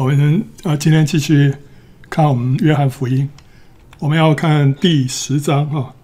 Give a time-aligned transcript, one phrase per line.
[0.00, 1.54] 我们啊，今天继续
[2.08, 3.28] 看我们约翰福音，
[3.98, 5.94] 我们要看第十章啊。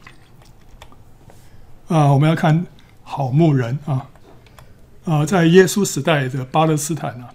[1.88, 2.66] 啊，我们要看
[3.02, 4.10] 好牧人啊。
[5.06, 7.30] 啊，在耶稣时代的巴勒斯坦啊，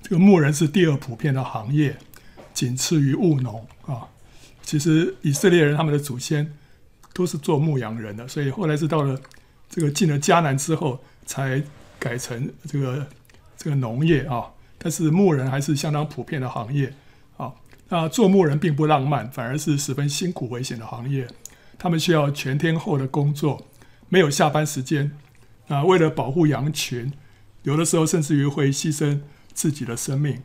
[0.00, 1.98] 这个牧人是第二普遍的行业，
[2.54, 4.08] 仅次于务农啊。
[4.62, 6.54] 其实以色列人他们的祖先
[7.12, 9.20] 都是做牧羊人的，所以后来是到了
[9.68, 11.62] 这个进了迦南之后，才
[11.98, 13.06] 改成这个
[13.58, 14.46] 这个农业啊。
[14.78, 16.94] 但是牧人还是相当普遍的行业
[17.36, 17.52] 啊。
[17.88, 21.28] 那做牧人并不浪漫，反而是十分辛苦危险的行业。
[21.78, 23.66] 他们需要全天候的工作，
[24.08, 25.12] 没有下班时间。
[25.68, 27.12] 啊，为了保护羊群，
[27.62, 29.20] 有的时候甚至于会牺牲
[29.52, 30.42] 自己的生命。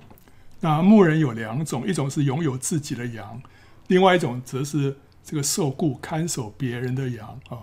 [0.60, 3.42] 那牧人有两种，一种是拥有自己的羊，
[3.88, 7.60] 另外一种则是这个受雇看守别人的羊啊。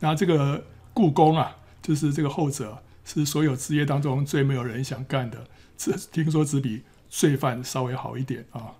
[0.00, 5.46] 那这个雇工啊，就是这个后者，是所有职业当中最没有人想干的。
[5.78, 8.74] 这听说只比罪犯稍微好一点啊。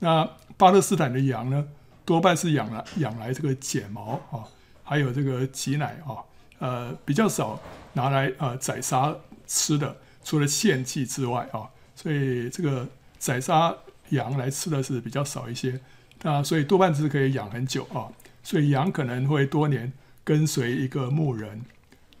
[0.00, 1.68] 那巴勒斯坦的羊呢，
[2.04, 4.42] 多半是养来养来这个剪毛啊，
[4.82, 6.18] 还有这个挤奶啊，
[6.58, 7.60] 呃，比较少
[7.92, 9.14] 拿来呃宰杀
[9.46, 13.72] 吃的，除了献祭之外啊，所以这个宰杀
[14.08, 15.78] 羊来吃的是比较少一些。
[16.22, 18.08] 那所以多半是可以养很久啊，
[18.42, 19.92] 所以羊可能会多年
[20.24, 21.62] 跟随一个牧人。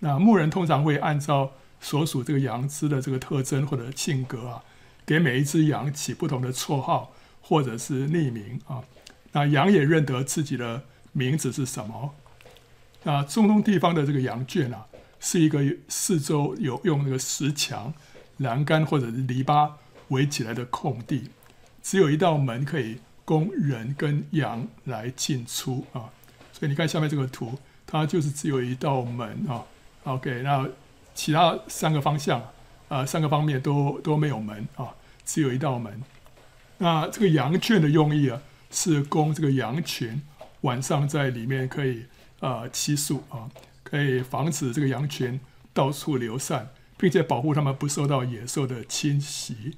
[0.00, 4.62] 那牧人通常会按照所属这个羊只的这个特征或者性格啊，
[5.04, 8.84] 给每一只羊起不同的绰号或者是匿名啊。
[9.32, 12.14] 那羊也认得自己的名字是什么。
[13.02, 14.86] 那中东地方的这个羊圈啊，
[15.18, 17.92] 是一个四周有用那个石墙、
[18.36, 19.72] 栏杆或者是篱笆
[20.08, 21.30] 围起来的空地，
[21.82, 26.14] 只有一道门可以供人跟羊来进出啊。
[26.52, 29.64] 所以你看下面这个图，它就是只有一道门啊。
[30.04, 30.68] OK，那。
[31.14, 32.50] 其他三个方向，
[32.88, 36.02] 啊、三个方面都都没有门啊，只有一道门。
[36.78, 40.22] 那这个羊圈的用意啊，是供这个羊群
[40.62, 42.06] 晚上在里面可以
[42.40, 43.50] 啊栖宿啊，
[43.84, 45.38] 可以防止这个羊群
[45.72, 49.76] 到处流散，并且保护它们不受到野兽的侵袭。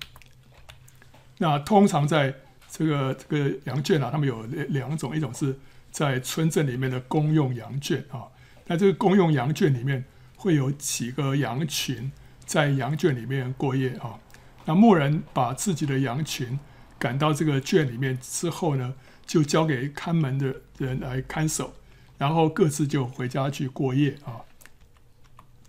[1.39, 2.35] 那通常在
[2.71, 5.59] 这个这个羊圈啊，他们有两种，一种是
[5.91, 8.29] 在村镇里面的公用羊圈啊，
[8.67, 10.05] 那这个公用羊圈里面。
[10.45, 12.13] 会有几个羊群
[12.45, 14.19] 在羊圈里面过夜啊。
[14.67, 16.59] 那牧人把自己的羊群
[16.99, 18.93] 赶到这个圈里面之后呢，
[19.25, 21.73] 就交给看门的人来看守，
[22.19, 24.45] 然后各自就回家去过夜啊。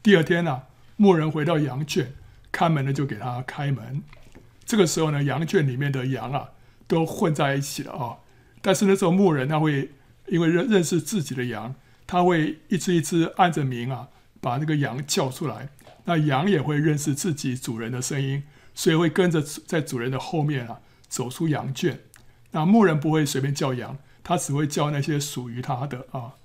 [0.04, 0.64] 第二天呢，
[0.98, 2.14] 牧人回到羊圈，
[2.52, 4.04] 看门的就给他开门。
[4.66, 6.50] 这个时候呢，羊圈里面的羊啊
[6.86, 8.18] 都混在一起了啊。
[8.62, 9.92] 但是那时候牧人他会
[10.28, 11.76] 因为认认识自己的羊，
[12.06, 14.10] 他会一只一只按着名啊。
[14.46, 15.70] 把那个羊叫出来，
[16.04, 18.44] 那羊也会认识自己主人的声音，
[18.76, 22.02] 所以会跟着在主人的后面啊走出羊圈。
[22.52, 26.36] 那牧人不会随便叫羊，他只会叫那些属于他的啊。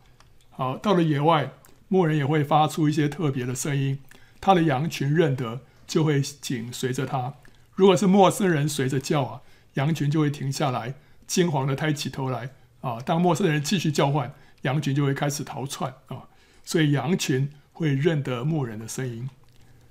[0.49, 1.53] 好，到了野外，
[1.89, 3.99] 牧人也会发出一些特别的声音，
[4.41, 7.35] 他的羊群认得，就会紧随着他。
[7.75, 9.43] 如果是陌生人随着叫啊，
[9.75, 10.95] 羊群就会停下来，
[11.27, 12.49] 惊慌地抬起头来
[12.81, 12.99] 啊。
[12.99, 16.31] 当陌生人继续叫唤，羊群就会开始逃窜啊。
[16.65, 17.53] 所以羊群。
[17.81, 19.31] 会认得牧人的声音，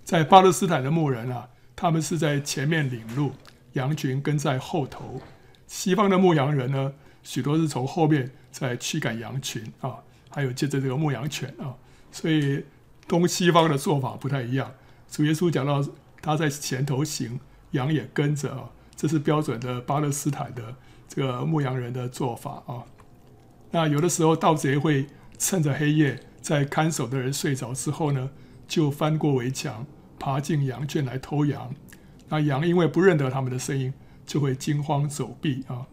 [0.03, 3.31] 在巴勒斯坦的牧人啊，他们是在前面领路，
[3.73, 5.19] 羊群跟在后头。
[5.65, 9.95] 西方的牧羊人呢，许多是从后面在驱赶羊群啊，
[10.29, 11.73] 还有接着这个牧羊犬啊，
[12.11, 12.63] 所以
[13.07, 14.71] 东西方的做法不太一样。
[15.09, 15.83] 主耶稣讲到
[16.21, 17.39] 他在前头行，
[17.71, 20.75] 羊也跟着啊，这是标准的巴勒斯坦的
[21.07, 22.85] 这个牧羊人的做法啊。
[23.71, 25.07] 那有的时候盗贼会
[25.39, 26.19] 趁着黑夜。
[26.41, 28.29] 在看守的人睡着之后呢，
[28.67, 29.85] 就翻过围墙，
[30.17, 31.73] 爬进羊圈来偷羊。
[32.29, 33.93] 那羊因为不认得他们的声音，
[34.25, 35.87] 就会惊慌走避啊。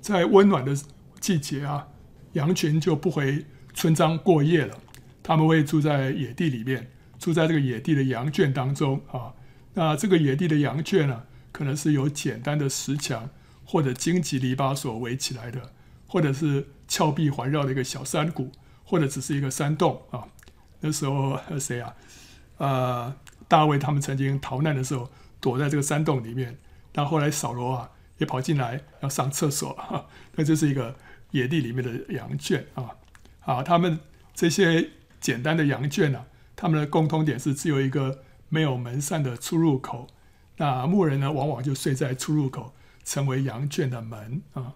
[0.00, 0.76] 在温暖的
[1.20, 1.88] 季节啊，
[2.32, 4.78] 羊群就不回村庄过夜了，
[5.22, 9.34] 他们会住在野地里面，住在这个野地的羊圈当中啊。
[9.74, 13.30] 那这个野地的羊圈呢，可能是由简单的石墙
[13.64, 15.72] 或者荆棘篱笆所围起来的，
[16.06, 18.52] 或者是峭壁环绕的一个小山谷。
[18.92, 20.28] 或者只是一个山洞啊，
[20.80, 21.94] 那时候还有谁啊？
[22.58, 23.16] 呃，
[23.48, 25.10] 大卫他们曾经逃难的时候，
[25.40, 26.58] 躲在这个山洞里面。
[26.92, 30.04] 但后来扫罗啊也跑进来要上厕所，啊，
[30.34, 30.94] 那就是一个
[31.30, 32.90] 野地里面的羊圈啊。
[33.40, 33.98] 啊，他们
[34.34, 40.06] 这些简单的羊圈啊，他们的共通点是只有一个没有门扇的出入口。
[40.58, 44.74] 那牧人呢，往往就睡在出入口，成为羊圈的门啊。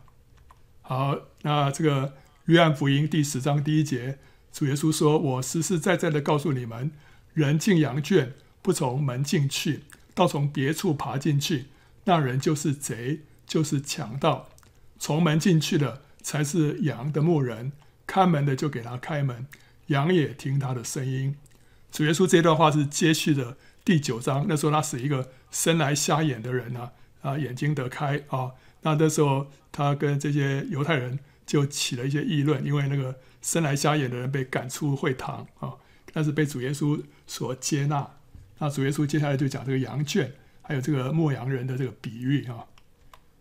[0.80, 2.14] 好，那这个。
[2.46, 4.18] 约翰福音第十章第一节，
[4.52, 6.92] 主耶稣说：“我实实在在的告诉你们，
[7.34, 9.82] 人进羊圈不从门进去，
[10.14, 11.64] 倒从别处爬进去，
[12.04, 14.48] 那人就是贼，就是强盗。
[14.96, 17.72] 从门进去的才是羊的牧人，
[18.06, 19.48] 看门的就给他开门，
[19.88, 21.34] 羊也听他的声音。
[21.90, 28.52] 主耶稣这段话是接续的第九章，那时候他是一个生来瞎眼的人啊，啊眼睛得开啊。
[28.82, 35.74] 那那时候他跟这些犹太人就起了一些议论，因为那个生来瞎眼的人被赶出会堂啊，
[36.12, 38.10] 但是被主耶稣所接纳。
[38.58, 40.32] 那主耶稣接下来就讲这个羊圈，
[40.62, 42.66] 还有这个牧羊人的这个比喻啊。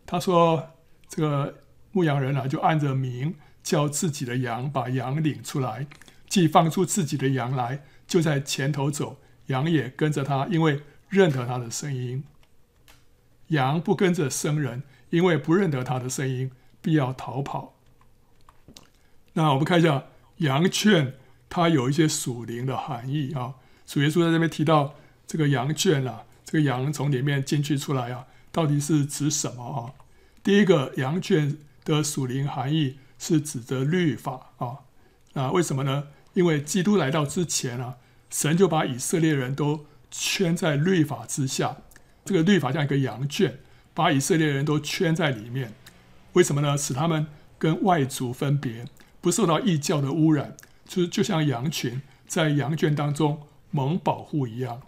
[0.06, 0.74] 他说
[1.08, 1.56] 这个
[1.92, 5.88] 牧羊人啊，就按着名叫自己的羊，把羊领出来，
[6.30, 7.84] 既放出自己的羊来。
[8.06, 12.24] 就在前头走，羊也跟着他，因为认得他的声音。
[13.48, 17.75] 羊不跟着生人，因为不认得他的声音，必要逃跑。
[19.36, 20.04] 那我们看一下
[20.38, 21.14] 羊圈，
[21.50, 23.54] 它有一些属灵的含义啊。
[23.86, 24.96] 主耶稣在这边提到
[25.28, 29.94] 这个羊圈啊，这个羊从里面进去出来啊，到底是指什么啊？
[30.42, 34.80] 第一个，羊圈的属灵含义是指的律法啊。
[35.34, 36.08] 那为什么呢？
[36.34, 37.96] 因为基督来到之前啊，
[38.30, 41.78] 神就把以色列人都圈在律法之下。
[42.24, 43.60] 这个律法像一个羊圈，
[43.94, 45.74] 把以色列人都圈在里面。
[46.34, 46.78] 为什么呢？
[46.78, 47.28] 使他们
[47.60, 48.86] 跟外族分别，
[49.26, 50.56] 不受到异教的污染，
[50.88, 53.42] 就就像羊群在羊圈当中
[53.72, 54.84] 蒙保护一样。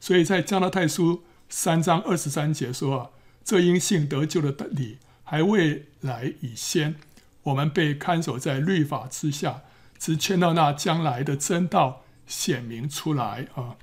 [0.00, 3.10] 所以在加拉太书三章二十三节说啊，
[3.44, 6.94] 这因信得救的理还未来以先，
[7.42, 9.60] 我们被看守在律法之下。
[9.98, 13.76] 只劝到那将来的真道显明出来啊！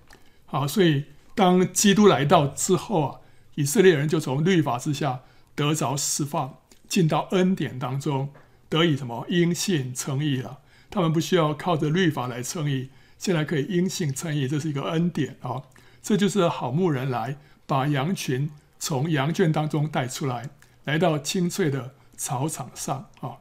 [0.48, 1.06] 好，所以
[1.36, 3.20] 当基督来到之后啊，
[3.54, 5.20] 以色列人就从律法之下
[5.54, 6.58] 得着释放，
[6.90, 8.34] 进到恩典当中，
[8.72, 10.62] 得以什么因信称义了。
[10.90, 12.90] 他们不需要靠着律法来称义，
[13.20, 15.62] 现在可以因信称义，这是一个恩典啊！
[16.02, 17.38] 这就是好牧人来
[17.68, 20.50] 把羊群从羊圈当中带出来，
[20.86, 23.38] 来到青翠的草场上啊。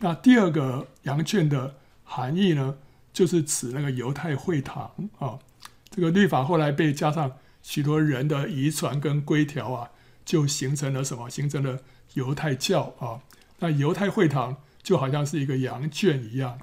[0.00, 1.76] 那第二个羊圈的。
[2.12, 2.74] 含义呢，
[3.12, 4.90] 就是指那个犹太会堂
[5.20, 5.38] 啊。
[5.90, 9.90] 这个律法后来被加上许多人的遗传跟规条啊，
[10.24, 11.30] 就形成了什么？
[11.30, 11.78] 形成了
[12.14, 13.22] 犹太教啊。
[13.60, 16.58] 那犹太会堂就好像是一个羊圈一样。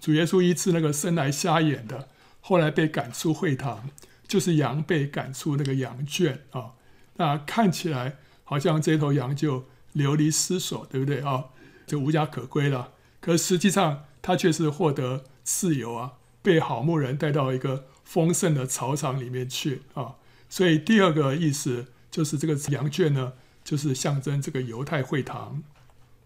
[0.00, 2.08] 主耶稣医治那个生来瞎眼的，
[2.40, 3.90] 后来被赶出会堂，
[4.26, 6.72] 就是羊被赶出那个羊圈啊。
[7.16, 11.46] 那看起来好像这头羊就流离失所，对不对啊？
[11.86, 12.92] 就无家可归了。
[13.20, 20.14] 可实际上，他却是获得自由啊，被好牧人带到一个丰盛的草场里面去啊。
[20.48, 25.62] 所以第二个意思就是这个羊圈呢，就是象征这个犹太会堂。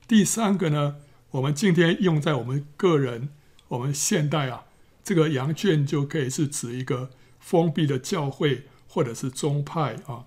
[0.07, 0.97] 第三个呢，
[1.31, 3.31] 我们今天用在我们个人，
[3.69, 4.65] 我们现代啊，
[5.03, 7.11] 这个羊圈就可以是指一个
[7.41, 10.27] 封闭的教会或者是宗派啊。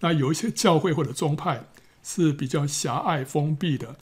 [0.00, 1.64] 那有一些教会或者宗派
[2.02, 3.96] 是比较狭隘封闭的，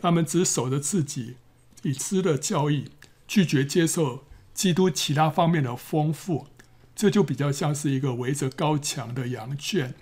[0.00, 1.36] 他们只守着自己。
[1.84, 2.90] 已知的教义，
[3.28, 6.48] 拒绝接受基督其他方面的丰富，
[6.96, 9.94] 这就比较像是一个围着高墙的羊圈。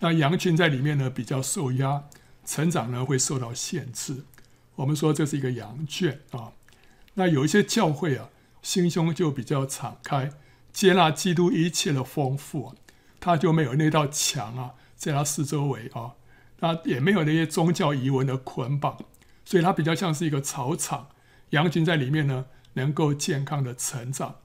[0.00, 2.04] 那羊群在里面呢，比较受压，
[2.44, 4.24] 成长呢会受到限制。
[4.76, 6.52] 我们说这是一个羊圈啊。
[7.14, 8.28] 那有一些教会啊，
[8.60, 10.32] 心胸就比较敞开，
[10.72, 12.74] 接纳基督一切的丰富，
[13.20, 16.14] 他就没有那道墙啊，在他四周围啊，
[16.58, 18.98] 那也没有那些宗教仪文的捆绑，
[19.44, 21.08] 所以它比较像是一个草场。
[21.50, 24.36] 羊群在里面呢，能够健康的成长，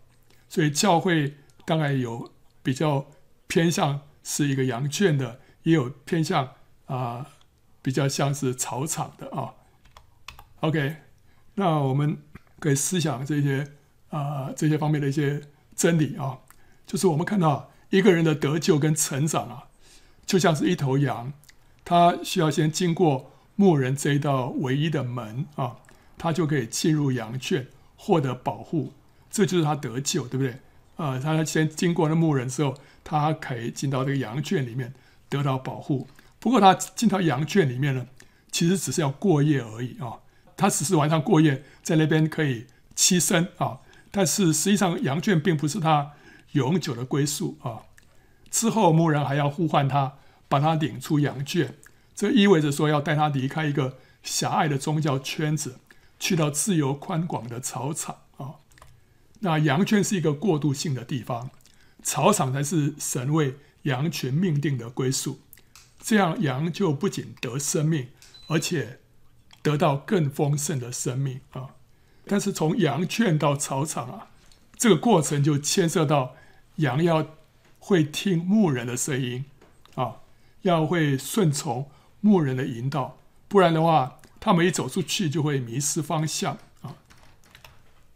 [0.48, 3.08] 所以教会当然有比较
[3.48, 6.51] 偏向是一个羊圈的，也有偏向
[6.86, 7.25] 啊、
[7.89, 9.55] 比较像是草场的啊。
[10.60, 10.98] OK，
[11.55, 12.22] 那我们
[12.60, 13.67] 可以思想这些
[14.12, 15.41] 啊、这些方面的一些
[15.75, 16.38] 真理啊，
[16.86, 19.63] 就是我们看到一个人的得救跟成长啊，
[20.24, 21.34] 就像是一头羊，
[21.84, 25.77] 他需要先经过牧人这一道唯一的门啊。
[26.15, 27.65] 他就可以进入羊圈，
[27.96, 28.93] 获得保护，
[29.31, 30.60] 这就是他得救，对不对？
[30.98, 34.93] 呃，他先经过了牧人之后，他可以进到这个羊圈里面
[35.29, 36.08] 得到保护。
[36.39, 38.08] 不过他进到羊圈里面呢，
[38.51, 40.19] 其实只是要过夜而已啊，
[40.55, 43.79] 他只是晚上过夜，在那边可以栖身啊。
[44.12, 46.13] 但是实际上，羊圈并不是他
[46.53, 47.84] 永久的归宿啊。
[48.50, 50.13] 之后牧人还要呼唤他，
[50.48, 51.75] 把他领出羊圈，
[52.15, 55.79] 这意味着说要带他离开一个狭隘的宗教圈子。
[56.22, 58.55] 去到自由宽广的草场啊，
[59.39, 61.50] 那羊圈是一个过渡性的地方，
[62.03, 65.39] 草场才是神为羊群命定的归宿。
[66.10, 68.08] 这样羊就不仅得生命，
[68.48, 68.98] 而且
[69.62, 71.75] 得到更丰盛的生命啊。
[72.25, 74.28] 但是从羊圈到草场啊，
[74.75, 76.36] 这个过程就牵涉到
[76.78, 77.36] 羊要
[77.78, 79.46] 会听牧人的声音
[79.94, 80.16] 啊。
[80.63, 86.96] 要会顺从牧人的引导，不然的话，他们一走出去就会迷失方向啊。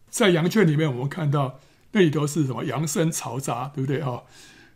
[0.09, 1.59] 在羊圈里面，我们看到
[1.91, 4.23] 那里都是什么羊声嘈杂，对不对啊？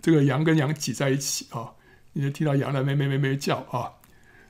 [0.03, 1.73] 这个羊跟羊挤在一起啊，
[2.13, 3.93] 你就听到羊在咩咩咩咩叫啊。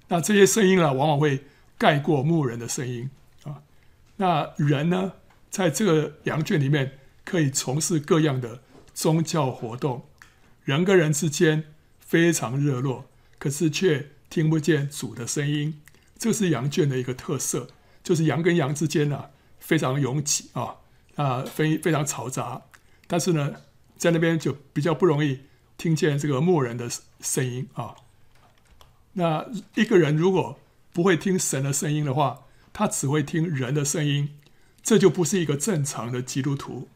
[0.10, 1.46] 那这些声音呢，往往会
[1.78, 3.10] 盖过牧人的声音
[3.44, 3.62] 啊。
[4.16, 5.14] 那人呢，
[5.50, 8.62] 在这个羊圈里面，可以从事各样的
[8.94, 10.06] 宗教活动，
[10.64, 11.66] 人跟人之间
[12.00, 15.82] 非常热络，可是却听不见主的声音。
[16.18, 17.68] 这是羊圈的一个特色，
[18.02, 19.26] 就是羊跟羊之间呢、
[19.60, 20.78] 非常拥挤啊，
[21.16, 22.64] 啊，非非常嘈杂。
[23.06, 23.54] 但是呢，
[23.98, 25.42] 在那边就比较不容易
[25.78, 26.90] 听见这个牧人的
[27.22, 27.96] 声音啊。
[29.14, 30.60] 那一个人如果
[30.92, 34.38] 不会听神的声音的话，他只会听人的声音，
[34.84, 36.88] 这就不是一个正常的基督徒。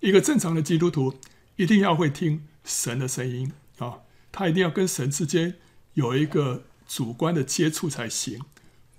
[0.00, 1.14] 一个正常的基督徒
[1.56, 4.00] 一定要会听神的声音啊，
[4.32, 5.54] 他一定要跟神之间
[5.94, 8.44] 有一个主观的接触才行。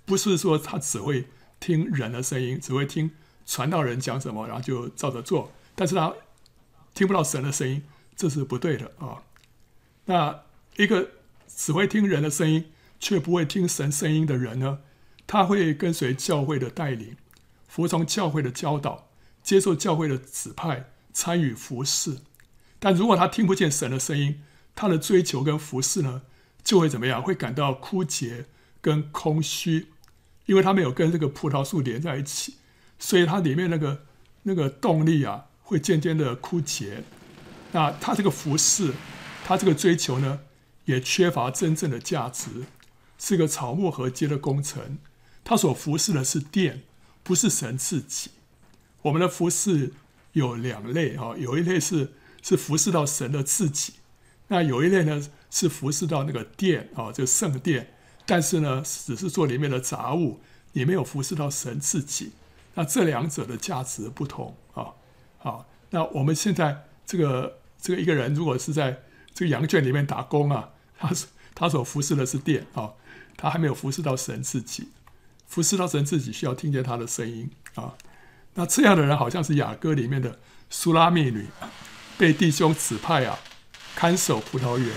[0.06, 1.26] 不是说他只会
[1.60, 3.10] 听人的声音，只会听
[3.46, 6.14] 传道人讲什么，然后就照着做，但是他
[6.94, 7.82] 听不到神的声音，
[8.16, 9.22] 这是不对的啊。
[10.06, 10.42] 那
[10.76, 11.10] 一个
[11.46, 14.80] 只会听人的声音，却不会听神声音的人呢，
[15.26, 17.16] 他会跟随教会的带领，
[17.66, 19.08] 服从教会的教导，
[19.42, 22.18] 接受教会的指派，参与服侍。
[22.78, 24.42] 但如果他听不见神的声音，
[24.74, 26.22] 他的追求跟服侍呢，
[26.62, 27.22] 就会怎么样？
[27.22, 28.46] 会感到枯竭
[28.80, 29.88] 跟空虚。
[30.46, 32.56] 因为他没有跟这个葡萄树连在一起，
[32.98, 34.04] 所以它里面那个
[34.42, 37.02] 那个动力啊，会渐渐的枯竭。
[37.74, 38.94] 那他这个服侍，
[39.44, 40.42] 他这个追求呢，
[40.84, 42.66] 也缺乏真正的价值，
[43.18, 44.98] 是个草木禾秸的工程。
[45.42, 46.84] 他所服侍的是殿，
[47.24, 48.30] 不是神自己。
[49.02, 49.92] 我们的服侍
[50.34, 52.12] 有两类啊，有一类是
[52.42, 53.94] 是服侍到神的自己，
[54.48, 57.92] 那有一类呢是服侍到那个殿啊，就圣殿。
[58.24, 60.40] 但是呢，只是做里面的杂物，
[60.74, 62.32] 也没有服侍到神自己。
[62.74, 64.94] 那这两者的价值不同啊。
[65.38, 69.02] 好，那我们现在这个这个一个人，如果是在
[69.34, 71.10] 这个羊圈里面打工啊，他
[71.54, 72.94] 他所服侍的是殿啊，
[73.36, 74.88] 他还没有服侍到神自己。
[75.46, 77.92] 服侍到神自己，需要听见他的声音啊。
[78.54, 80.38] 那这样的人，好像是雅歌里面的
[80.70, 81.48] 苏拉密女，
[82.16, 83.38] 被弟兄指派啊，
[83.94, 84.90] 看守葡萄园，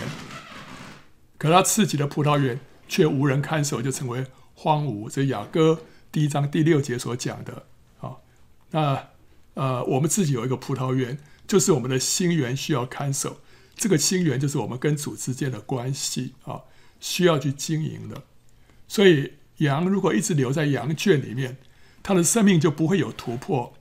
[1.38, 2.62] 可他自己的葡萄园。
[2.90, 5.10] 却无人看守，就成为荒芜。
[5.10, 7.66] 这雅歌第一章第六节所讲的
[8.00, 8.16] 啊，
[8.72, 9.10] 那
[9.56, 13.40] 呃，我们自己有一个葡萄园，就是我们的心源需要看守。
[13.76, 16.62] 这个心源就是我们跟主之间的关系啊，
[17.00, 18.24] 需要去经营的。
[18.88, 21.58] 所以羊如果一直留在羊圈里面，
[22.02, 23.74] 它的生命就不会有突破。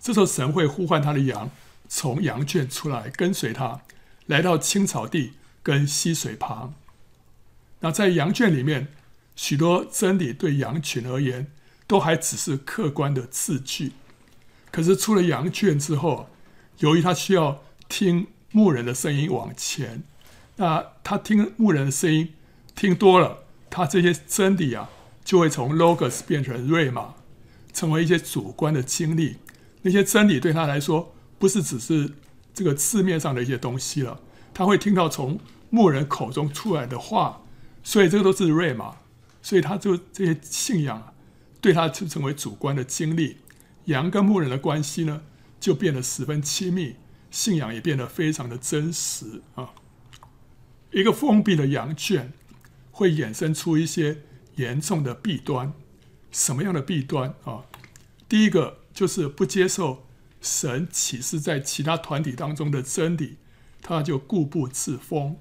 [0.00, 1.50] 这时候神会呼唤他的羊
[1.88, 3.82] 从羊圈出来，跟随他
[4.26, 6.74] 来到青草地跟溪水旁。
[7.80, 8.88] 那在羊圈里面，
[9.36, 11.50] 许多真理对羊群而言，
[11.86, 13.92] 都还只是客观的字句。
[14.70, 16.30] 可是出了羊圈之后，
[16.78, 20.02] 由于他需要听牧人的声音往前，
[20.56, 22.34] 那他听牧人的声音
[22.74, 24.90] 听多了，他这些真理啊，
[25.24, 27.14] 就会从 logos 变成 rhema，
[27.72, 29.36] 成为一些主观的经历。
[29.82, 32.12] 那些真理对他来说，不是只是
[32.52, 34.20] 这个字面上的一些东西了，
[34.52, 35.38] 他会听到从
[35.70, 37.40] 牧人口中出来的话。
[37.86, 38.96] 所以这个都是瑞玛，
[39.42, 41.12] 所以他就这些信仰啊
[41.60, 43.36] 对他就成为主观的经历。
[43.84, 45.20] 羊跟牧人的关系呢，
[45.64, 46.96] 就变得十分亲密，
[47.30, 49.72] 信仰也变得非常的真实啊。
[50.90, 52.34] 一个封闭的羊圈
[52.90, 54.18] 会衍生出一些
[54.56, 55.72] 严重的弊端。
[56.30, 57.64] 什么样的弊端啊？
[58.28, 60.04] 第一个就是不接受
[60.42, 63.38] 神启示在其他团体当中的真理，
[63.80, 65.38] 他就固步自封。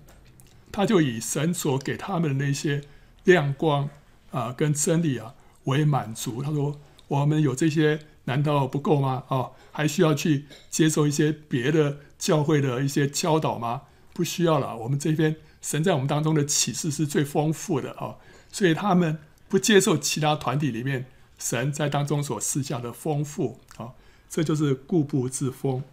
[0.71, 2.83] 他就以神所给他们的那些
[3.25, 3.89] 亮光
[4.31, 6.41] 啊，跟真理啊为满足。
[6.41, 9.23] 他说：“我们有这些，难道不够吗？
[9.27, 13.83] 啊，还需要去接受一些别的教会的一些教导吗？
[14.13, 14.77] 不需要了。
[14.77, 18.17] 我们这边神在我们当中的启示是最丰富的啊，
[18.51, 23.93] 所以他们不接受其他团体里面神在当中所施下的丰富啊，
[24.29, 25.83] 这就是固步自封。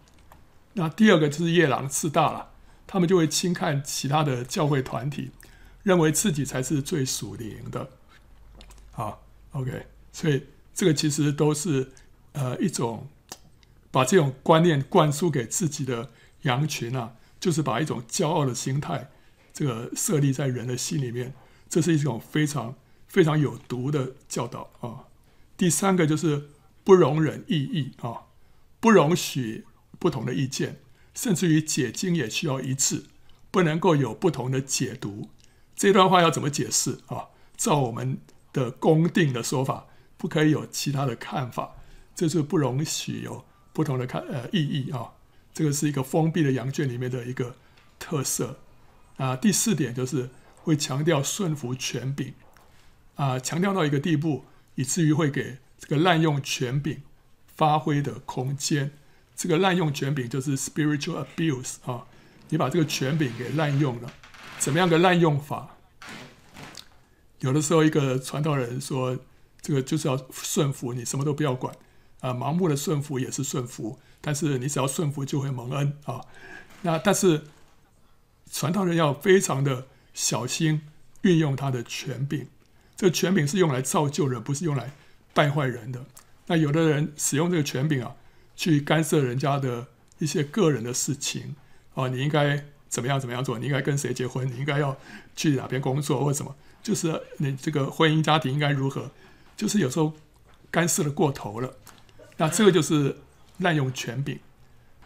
[0.73, 2.47] 那第二个就是夜郎自大了。”
[2.87, 5.31] 他们就会轻看其他的教会团体，
[5.81, 7.89] 认为自己才是最属灵的。
[8.91, 9.23] 好
[9.53, 11.89] ，OK，所以这个其实都是
[12.33, 13.07] 呃一种
[13.91, 16.11] 把这种观念灌输给自己的
[16.43, 19.09] 羊群啊，就是把一种骄傲的心态
[19.53, 21.33] 这个设立在人的心里面，
[21.69, 22.75] 这是一种非常
[23.07, 25.05] 非常有毒的教导啊。
[25.57, 26.49] 第三个就是
[26.83, 28.27] 不容忍异议啊，
[28.79, 29.65] 不容许
[29.99, 30.79] 不同的意见。
[31.13, 33.03] 甚至于解经也需要一致，
[33.51, 35.29] 不能够有不同的解读。
[35.75, 37.25] 这段话要怎么解释啊？
[37.57, 38.21] 照我们
[38.53, 41.75] 的公定的说法，不可以有其他的看法，
[42.15, 45.11] 这是不容许有不同的看呃意义啊。
[45.53, 47.55] 这个是一个封闭的羊圈里面的一个
[47.99, 48.59] 特色
[49.17, 49.35] 啊。
[49.35, 52.33] 第四点就是会强调顺服权柄
[53.15, 57.01] 啊，强调到一个地步，以至于会给这个滥用权柄
[57.47, 58.91] 发挥的空间。
[59.35, 62.05] 这个滥用权柄就是 spiritual abuse 啊，
[62.49, 64.13] 你把这个权柄给滥用了，
[64.59, 65.77] 怎么样个滥用法？
[67.39, 69.17] 有的时候一个传道人说，
[69.61, 71.75] 这个就是要顺服，你什么都不要管
[72.21, 76.21] 啊，盲目的顺服也是顺服，但是你只要顺服就会蒙恩啊。
[76.83, 77.43] 那但是
[78.49, 80.83] 传道人要非常的小心
[81.23, 82.47] 运用他的权柄，
[82.95, 84.93] 这个权柄是用来造就人，不是用来
[85.33, 86.05] 败坏人的。
[86.47, 88.15] 那有的人使用这个权柄啊。
[88.53, 89.87] 去干涉人家的
[90.19, 91.55] 一些个人的事情
[91.95, 93.57] 啊，你应该怎么样怎么样做？
[93.57, 94.47] 你应该跟谁结婚？
[94.47, 94.95] 你应该要
[95.35, 96.55] 去哪边工作或什么？
[96.83, 99.09] 就是你这个婚姻家庭应该如何？
[99.57, 100.13] 就是有时候
[100.69, 101.75] 干涉的过头了，
[102.41, 103.17] 那这个就是
[103.59, 104.39] 滥用权柄，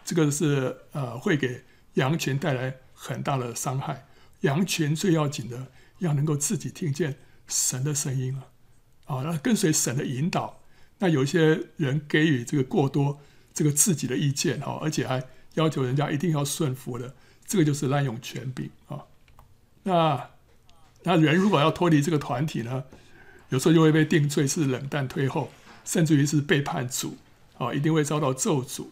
[0.06, 1.64] 这个是呃会给
[1.94, 4.06] 羊群带来很大的伤害。
[4.40, 5.66] 羊群最要紧的
[5.98, 8.48] 要能够自己听见神的声音了
[9.04, 10.62] 啊，那跟随神的引导。
[10.98, 13.20] 那有一些人给予这个过多。
[13.52, 15.24] 这个自己的意见哈，而且还
[15.54, 17.14] 要求人家一定要顺服的，
[17.46, 19.06] 这个就是滥用权柄啊。
[19.84, 20.28] 那
[21.04, 22.84] 那人如果要脱离这个团体呢，
[23.48, 25.50] 有时候就会被定罪是冷淡退后，
[25.86, 27.16] 甚至于是背叛主
[27.58, 28.86] 啊，一定会遭到咒诅。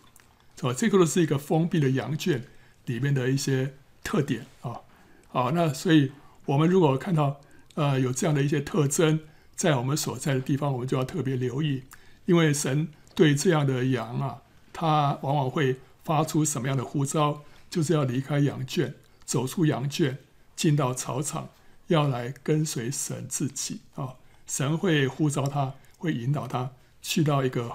[0.57, 0.73] 是吧？
[0.73, 2.45] 这个都是一个封闭的羊圈
[2.87, 4.81] 里面的一些特点啊。
[5.29, 6.13] 好，那所以
[6.47, 7.41] 我们如果看到
[7.75, 9.21] 呃有这样的一些特征
[9.57, 11.83] 在我们所在的地方，我们就要特别留意，
[12.27, 14.43] 因为神对这样的羊啊。
[14.73, 17.43] 他往往会发出什么样的呼召？
[17.71, 18.95] 就是要离开羊圈，
[19.25, 20.19] 走出羊圈，
[20.55, 21.49] 进到草场，
[21.89, 24.15] 要来跟随神自己啊！
[24.47, 26.71] 神会呼召他，会引导他
[27.03, 27.73] 去到一个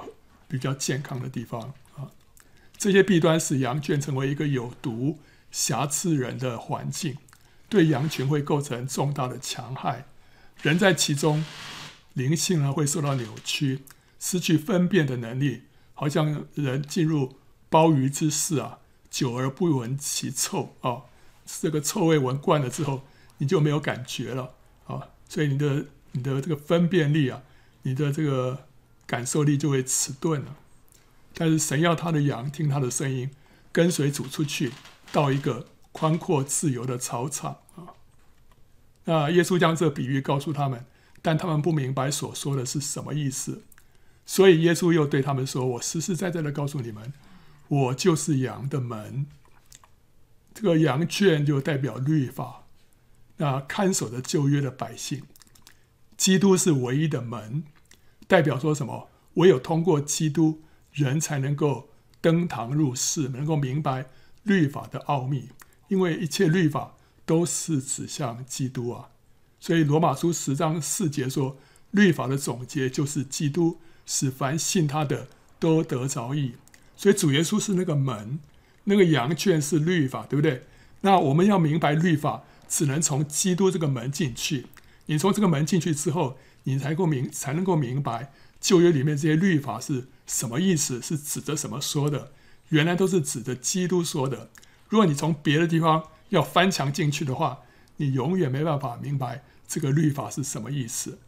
[0.50, 2.12] 比较健康的地方啊！
[2.78, 5.20] 这些弊端使羊圈成为一个有毒、
[5.52, 7.18] 瑕疵人的环境，
[7.70, 10.08] 对羊群会构成重大的强害。
[10.62, 11.46] 人在其中，
[12.14, 13.84] 灵性呢会受到扭曲，
[14.20, 15.64] 失去分辨的能力。
[15.94, 17.38] 好像人进入
[17.70, 18.80] 鲍鱼之肆啊，
[19.12, 21.04] 久而不闻其臭啊，
[21.46, 23.04] 这个臭味闻惯了之后，
[23.40, 24.56] 你就没有感觉了
[24.88, 27.44] 啊，所以你的你的这个分辨力啊，
[27.84, 28.69] 你的这个
[29.10, 30.56] 感受力就会迟钝了。
[31.34, 33.32] 但是神要他的羊听他的声音，
[33.72, 34.72] 跟随主出去
[35.12, 37.98] 到一个宽阔自由的草场啊。
[39.06, 40.86] 那耶稣将这比喻告诉他们，
[41.24, 43.64] 但他们不明白所说的是什么意思。
[44.28, 47.12] 所以耶稣又对他们说：“我实实在在的告诉你们，
[47.68, 49.26] 我就是羊的门。
[50.54, 52.66] 这个羊圈就代表律法，
[53.38, 55.24] 那看守着旧约的百姓。
[56.16, 57.64] 基督是唯一的门，
[58.30, 59.10] 代表说什么？
[59.34, 60.62] 唯有通过基督，
[60.94, 61.90] 人才能够
[62.22, 64.06] 登堂入室，能够明白
[64.44, 65.50] 律法的奥秘。
[65.90, 69.10] 因为一切律法都是指向基督啊。
[69.60, 71.58] 所以罗马书十章四节说，
[71.92, 75.28] 律法的总结就是基督。”使凡信他的
[75.60, 76.54] 都得着益，
[76.98, 78.40] 所以主耶稣是那个门，
[78.86, 80.64] 那个羊圈是律法，对不对？
[81.02, 84.66] 那我们要明白律法，只能从基督这个门进去。
[85.06, 92.32] 你从这个门进去之后，你才够明，才能够明白旧约里面这些律法是什么意思，是指着什么说的。
[92.70, 94.50] 原来都是指着基督说的。
[94.88, 97.60] 如果你从别的地方要翻墙进去的话，
[97.98, 101.20] 你永远没办法明白这个律法是什么意思。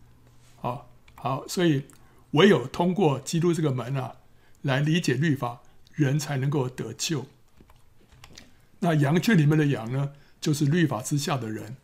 [0.57, 1.83] 好，好，所以。
[2.31, 4.15] 唯有通过基督这个门啊，
[4.61, 5.59] 来理解律法，
[5.93, 7.25] 人才能够得救。
[8.79, 11.75] 那羊圈里面的羊呢，就是律法之下的人，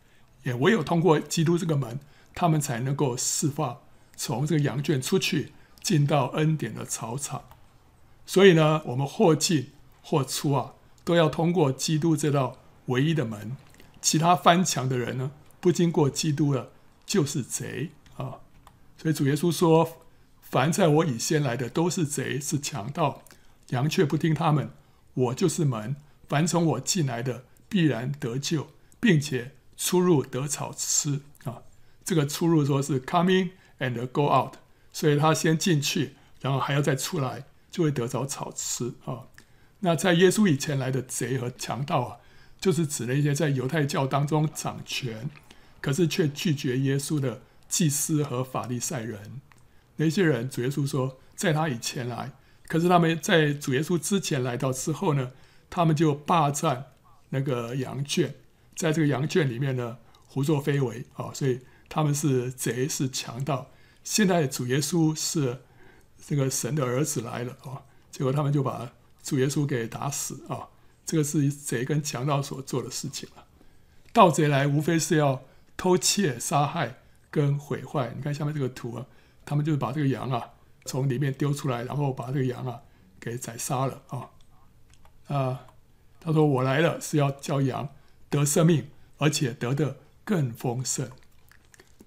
[0.44, 2.00] 也唯有通过基督这个门，
[2.34, 3.80] 他们才能够释放，
[4.16, 7.44] 从这个羊圈出去，进到恩典的草场。
[8.26, 13.56] 所以呢，我们或进或出啊，都要通过基督这道唯一的门。
[14.00, 16.72] 其他翻墙的人呢，不经过基督的，
[17.04, 18.40] 就是贼啊。
[18.96, 19.98] 所以主耶稣说。
[20.50, 23.20] 凡在我以先来的都是贼，是强盗，
[23.68, 24.70] 羊却不听他们。
[25.12, 25.94] 我就是门，
[26.26, 31.20] 凡从我进来的必然得救，并且出入得草吃。
[32.08, 34.54] 这个出入说是 coming and go out，
[34.90, 39.24] 所以他先进去，然后还要再出来，就会得着草吃啊。
[39.80, 42.16] 那在耶稣以前来的贼和强盗啊，
[42.58, 45.28] 就是指那些在犹太教当中掌权，
[45.82, 49.42] 可是却拒绝耶稣的祭司和法利赛人。
[49.96, 52.32] 那些人，主耶稣说，在他以前来，
[52.68, 55.32] 可是他们在主耶稣之前来到之后呢，
[55.68, 56.86] 他们就霸占
[57.28, 58.34] 那个羊圈，
[58.74, 63.70] 在这个羊圈里面呢，胡作非为啊，所以他们是贼是强盗。
[64.04, 65.62] 现在主耶稣是
[66.26, 70.68] 这个神的儿子来了啊，结果他们就把主耶稣给打死啊，
[71.04, 73.44] 这个是贼跟强盗所做的事情了。
[74.12, 75.42] 盗贼来无非是要
[75.76, 76.98] 偷窃、杀害
[77.30, 78.12] 跟毁坏。
[78.16, 79.06] 你看下面这个图啊，
[79.44, 80.50] 他们就是把这个羊啊
[80.84, 82.82] 从里面丢出来，然后把这个羊啊
[83.20, 84.30] 给宰杀了啊
[85.26, 85.66] 啊！
[86.20, 87.90] 他说：“我来了是要叫羊
[88.28, 91.08] 得生命，而且得的更丰盛。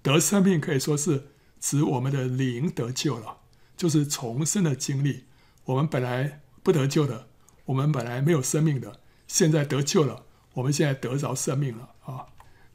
[0.02, 1.28] 得生命可以说是
[1.60, 3.38] 指我们的灵得救了，
[3.76, 5.24] 就是重生的经历。
[5.64, 7.28] 我们本来不得救的，
[7.66, 12.26] 我们本来没有生命的，现在得救了。”我们现在得着生命了啊！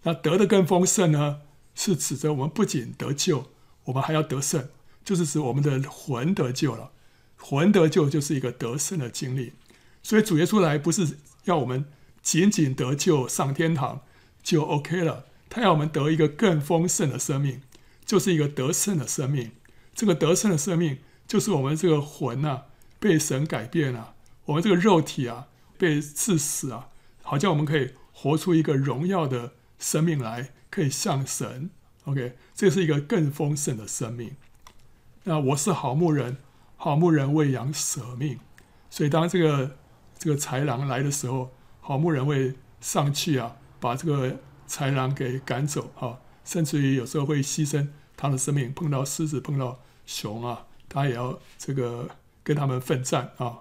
[0.02, 1.42] 那得的更丰盛呢？
[1.76, 3.52] 是指着我们不仅得救，
[3.84, 4.70] 我们还要得胜，
[5.06, 6.90] 就是指我们的魂得救了。
[7.38, 9.54] 魂得救就是一个得胜的经历。
[10.02, 11.86] 所以主耶稣来不是要我们
[12.24, 14.02] 仅仅得救上天堂
[14.42, 17.62] 就 OK 了，他要我们得一个更丰盛的生命，
[18.06, 19.52] 就是一个得胜的生命。
[19.94, 22.66] 这个得胜的生命就是我们这个魂啊
[23.00, 24.14] 被神改变了，
[24.46, 26.90] 我们这个肉体啊被治死啊。
[27.24, 31.70] 好像我们可以活出一个荣耀的生命来，可以向神。
[32.06, 34.36] OK，这是一个更丰盛的生命。
[35.24, 36.38] 那我是好牧人，
[36.78, 38.40] 好牧人为羊舍命。
[38.90, 39.78] 所以当这个
[40.18, 48.74] 这个豺狼来的时候，好牧人会上去啊，把这个豺狼给赶走啊，甚至于有时候会牺牲他的生命。
[48.74, 52.10] 碰到狮子，碰到熊啊，他也要这个
[52.44, 53.60] 跟他们奋战啊。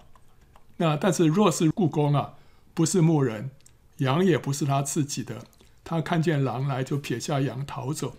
[0.79, 2.35] 那但是若是雇工啊，
[2.75, 3.51] 不是牧人。
[3.99, 5.47] 羊也不是他自己的，
[5.83, 8.15] 他看见狼来就撇下羊逃走。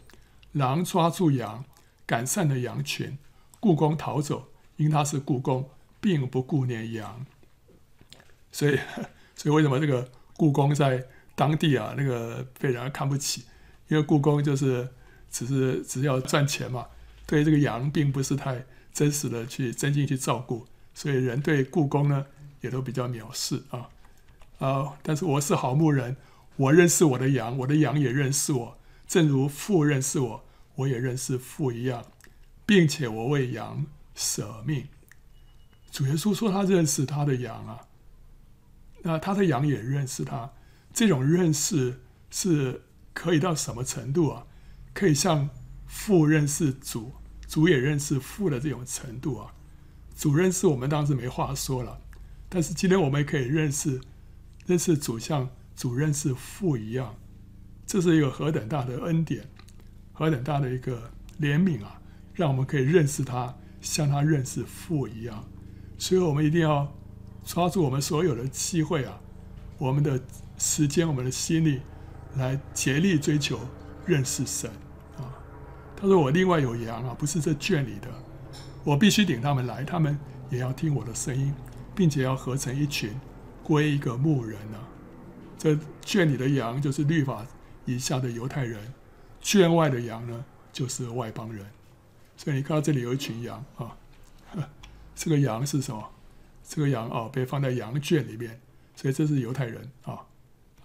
[0.53, 1.65] 狼抓住羊，
[2.07, 3.19] 赶散了羊群，
[3.59, 4.47] 雇工逃走，
[4.77, 5.69] 因他是雇工，
[6.01, 7.27] 并不顾念羊。
[8.51, 8.79] 所以，
[9.37, 11.05] 所以为什么这个雇工在
[11.37, 13.43] 当地啊，那个被人家看不起？
[13.89, 14.89] 因为故宫就是
[15.29, 16.87] 只是只要赚钱嘛，
[17.27, 22.25] 对这个羊并不是太真实的去真心去照顾，所以人对故宫呢
[22.61, 23.87] 也都比较藐视啊。
[24.57, 24.97] 啊！
[25.03, 26.17] 但是我是好牧人，
[26.55, 32.03] 我认识我的羊，我的羊也认识我，正如父认识我，我也认识父一样，
[32.65, 34.87] 并且我为羊舍命。
[35.91, 37.85] 主耶稣说他认识他的羊啊，
[39.03, 40.51] 那他的羊也认识他。
[40.97, 41.99] 这种认识
[42.31, 42.81] 是
[43.13, 44.47] 可以到什么程度啊？
[44.95, 45.47] 可以像
[45.85, 47.13] 父认识主，
[47.47, 49.53] 主也认识父的这种程度啊。
[50.15, 52.01] 主认识我们当时没话说了，
[52.49, 54.01] 但是今天我们也可以认识。
[54.65, 57.15] 认识主像主认识父一样，
[57.85, 59.47] 这是一个何等大的恩典，
[60.13, 62.01] 何等大的一个怜悯啊！
[62.33, 65.47] 让我们可以认识他，像他认识父一样。
[65.99, 66.91] 所以，我们一定要
[67.45, 69.21] 抓住我们所有的机会啊，
[69.77, 70.19] 我们的
[70.57, 71.81] 时间，我们的心力，
[72.35, 73.59] 来竭力追求
[74.05, 74.69] 认识神
[75.17, 75.31] 啊。
[75.95, 78.07] 他说：“我另外有羊啊，不是这圈里的，
[78.83, 80.17] 我必须领他们来，他们
[80.49, 81.53] 也要听我的声音，
[81.95, 83.13] 并且要合成一群。”
[83.63, 84.79] 归一个牧人呢、
[85.57, 87.45] 这圈里的羊就是律法
[87.83, 88.93] 以下的犹太人，
[89.41, 91.65] 圈外的羊呢就是外邦人。
[92.37, 93.97] 所以你看到这里有一群羊啊，
[95.13, 96.01] 这个羊是什么？
[96.63, 98.57] 这个羊哦，被放在羊圈里面，
[98.95, 100.17] 所以这是犹太人啊。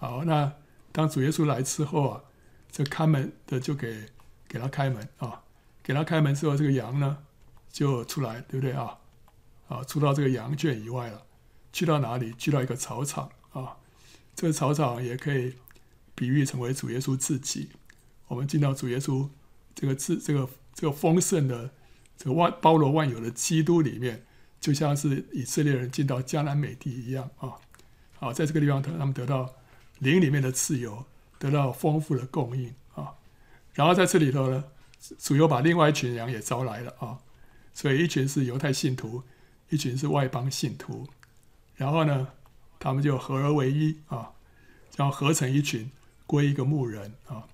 [0.02, 0.52] 好，那
[0.90, 2.24] 当主耶稣来之后啊，
[2.72, 4.08] 这看门的就给
[4.48, 5.44] 给他开门啊，
[5.80, 7.18] 给他开门之后，这个羊呢
[7.70, 8.98] 就出来，对不对啊？
[9.68, 11.22] 啊，出到这个羊圈以外了。
[11.72, 12.32] 去到哪里？
[12.36, 13.76] 去到一个草场啊！
[14.34, 15.54] 这个草场也可以
[16.16, 17.70] 比喻成为主耶稣自己。
[18.26, 19.28] 我们进到主耶稣
[19.72, 21.70] 这个自这个这个丰盛的
[22.16, 24.26] 这个万包罗万有的基督里面，
[24.60, 27.52] 就像是以色列人进到迦南美地一样啊！
[28.18, 29.54] 好，在这个地方，他们得到
[30.02, 31.06] 灵里面的自由，
[31.38, 33.14] 得到丰富的供应啊！
[33.72, 34.64] 然后在这里头呢，
[35.16, 37.20] 主又把另外一群羊也招来了啊！
[37.72, 39.22] 所以一群是犹太信徒，
[39.68, 41.06] 一群是外邦信徒。
[41.76, 42.28] 然后呢，
[42.80, 44.32] 他们就合而为一啊，
[44.96, 45.92] 然后合成一群，
[46.26, 47.46] 归一个牧人啊。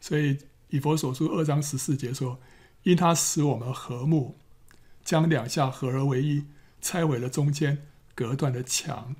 [0.00, 0.38] 所以
[0.70, 2.40] 以佛所书二章十四节说
[2.82, 4.36] ：“因他使我们和睦，
[5.04, 6.46] 将两下合而为一，
[6.82, 9.14] 拆毁了中间隔断的墙。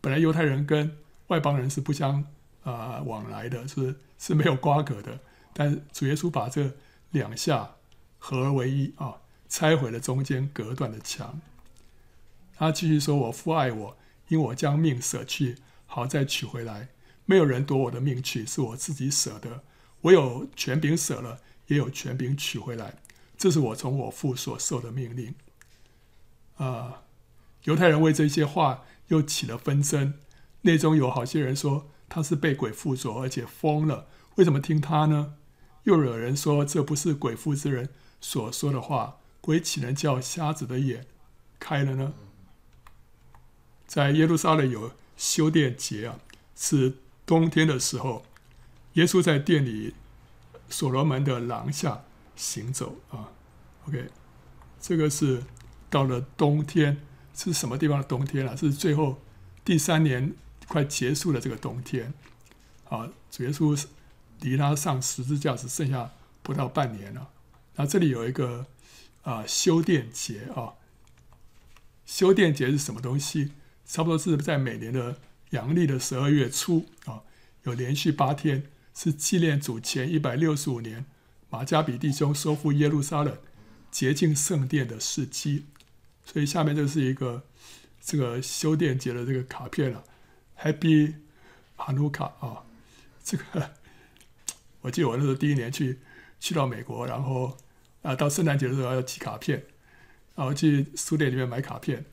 [0.00, 0.98] 本来犹太人跟
[1.28, 2.24] 外邦人是不相
[2.64, 5.20] 啊、往来的，是是没有瓜葛的。
[5.54, 6.72] 但主耶稣把这
[7.10, 7.76] 两下
[8.18, 11.40] 合而为一啊，拆毁了中间隔断的墙。”
[12.56, 13.96] 他继续说：“我父爱我，
[14.28, 16.88] 因我将命舍去，好再取回来。
[17.24, 19.62] 没有人夺我的命去，是我自己舍的。
[20.00, 22.94] 我有权柄舍了，也有权柄取回来。
[23.36, 25.34] 这是我从我父所受的命令。”
[26.58, 27.02] 啊，
[27.64, 30.14] 犹太人为这些话又起了纷争，
[30.62, 35.34] 内中有好些人说他是被鬼附着，而且疯了，为什么听他呢？
[35.84, 37.88] 又有人说这不是鬼附之人
[38.20, 41.06] 所说的话，鬼岂能叫瞎子的眼
[41.58, 42.14] 开了呢？
[43.86, 46.18] 在耶路撒冷有修殿节啊，
[46.54, 48.26] 是冬天的时候，
[48.94, 49.94] 耶稣在殿里
[50.68, 52.04] 所罗门的廊下
[52.36, 53.30] 行走啊。
[53.86, 54.10] OK，
[54.80, 55.44] 这个是
[55.88, 57.00] 到了冬天，
[57.34, 58.54] 是什么地方的冬天啊？
[58.54, 59.22] 是最后
[59.64, 60.34] 第三年
[60.68, 62.14] 快结束了这个冬天
[62.88, 63.10] 啊。
[63.30, 63.84] 主耶稣
[64.40, 67.30] 离他上十字架只剩下不到半年了。
[67.74, 68.66] 那这里有一个
[69.22, 70.74] 啊修殿节啊，
[72.06, 73.52] 修殿节是什么东西？
[73.84, 75.18] 差不多是在每年的
[75.50, 77.22] 阳历的十二月初啊，
[77.64, 81.06] 有连续八天是纪念主前一百六十五年
[81.50, 83.38] 马加比弟兄收复耶路撒冷、
[83.90, 85.66] 洁净圣殿的事迹。
[86.24, 87.44] 所以下面就是一个
[88.02, 90.04] 这个修殿节的这个卡片了
[90.60, 91.14] ，Happy
[91.76, 92.64] Hanukkah 啊，
[93.22, 93.70] 这个
[94.80, 95.98] 我记得我那时候第一年去
[96.40, 97.56] 去到美国，然后
[98.02, 99.64] 啊到圣诞节的时候要寄卡片，
[100.34, 102.04] 然后去书店里面买卡片。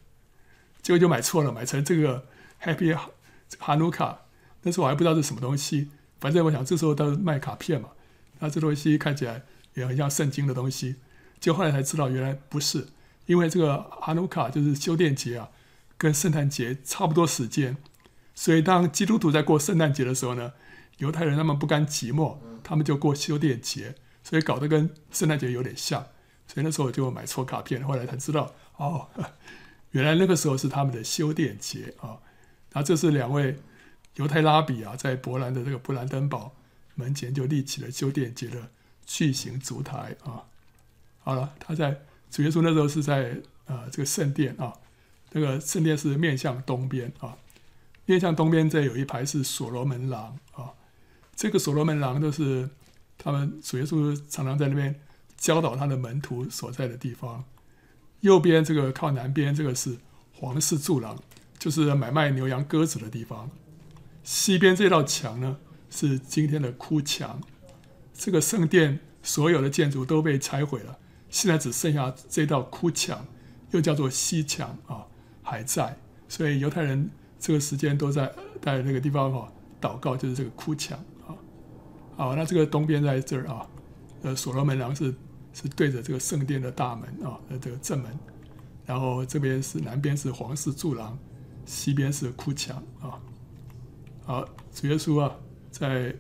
[0.82, 2.28] 结果就买错了，买成这个
[2.62, 2.96] Happy
[3.60, 4.18] Hanukkah，
[4.62, 5.90] 那时候我还不知道是什么东西。
[6.20, 7.90] 反正我想这时候都是卖卡片嘛，
[8.40, 10.96] 那这东西看起来也很像圣经的东西。
[11.40, 12.88] 结果后来才知道，原来不是，
[13.26, 15.50] 因为这个 Hanukkah 就是修电节啊，
[15.98, 17.78] 跟圣诞节差不多时间。
[18.36, 20.54] 所以当基督徒在过圣诞节的时候呢，
[20.98, 26.06] 犹太人他们不甘寂寞，他们就过修殿节，所以搞得跟圣诞节有点像。
[26.48, 29.08] 所以那时候我就买错卡片，后来才知道哦。
[29.92, 32.20] 原来那个时候是他们的修殿节啊，
[32.74, 33.58] 那这是两位
[34.16, 36.54] 犹太拉比啊，在波兰的这个布兰登堡
[36.96, 38.70] 门前就立起了修殿节的
[39.06, 40.44] 巨型烛台啊。
[41.20, 44.74] 好了，他在主耶稣那时候是在啊这个圣殿啊，
[45.32, 47.38] 那个圣殿是面向东边啊，
[48.06, 50.74] 面向东边这有一排是所罗门廊啊，
[51.36, 52.70] 这个所罗门廊都是
[53.18, 55.00] 他们主耶稣常常在那边
[55.38, 57.44] 教导他的门徒所在的地方。
[58.22, 59.98] 右边这个靠南边，这个是
[60.34, 61.18] 皇室柱廊，
[61.60, 63.52] 就是买卖牛羊鸽子的地方。
[64.24, 65.58] 西边这道墙呢，
[65.90, 67.42] 是今天的哭墙。
[68.14, 70.98] 这个圣殿所有的建筑都被拆毁了，
[71.30, 73.28] 现在只剩下这道哭墙，
[73.72, 75.06] 又叫做西墙啊，
[75.44, 76.00] 还在。
[76.28, 77.12] 所以犹太人
[77.46, 81.36] 这个时间都在在那个地方哈祷告，就是这个哭墙啊。
[82.16, 83.68] 好，那这个东边在这儿啊，
[84.24, 85.14] 呃，所罗门廊是。
[85.58, 88.12] 是对着这个圣殿的大门啊，呃，这个正门，
[88.86, 91.18] 然后这边是南边是皇室柱廊，
[91.66, 93.16] 西边是哭墙啊。
[94.26, 95.34] 好，主耶稣啊，
[95.72, 96.14] 在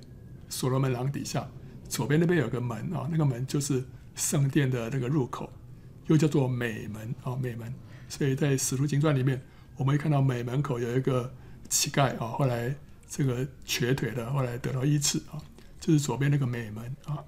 [0.47, 1.45] 所罗门廊底下，
[1.89, 3.83] 左边那边有个门啊，那个门就是
[4.15, 5.51] 圣殿的那个入口，
[6.07, 7.73] 又叫做美门啊，美门。
[8.07, 9.43] 所以在使徒行传里面，
[9.77, 11.33] 我们会看到美门口有一个
[11.69, 12.75] 乞丐啊，后来
[13.09, 15.41] 这个瘸腿的，后来得到医治啊，
[15.79, 17.23] 就是左边那个美门啊。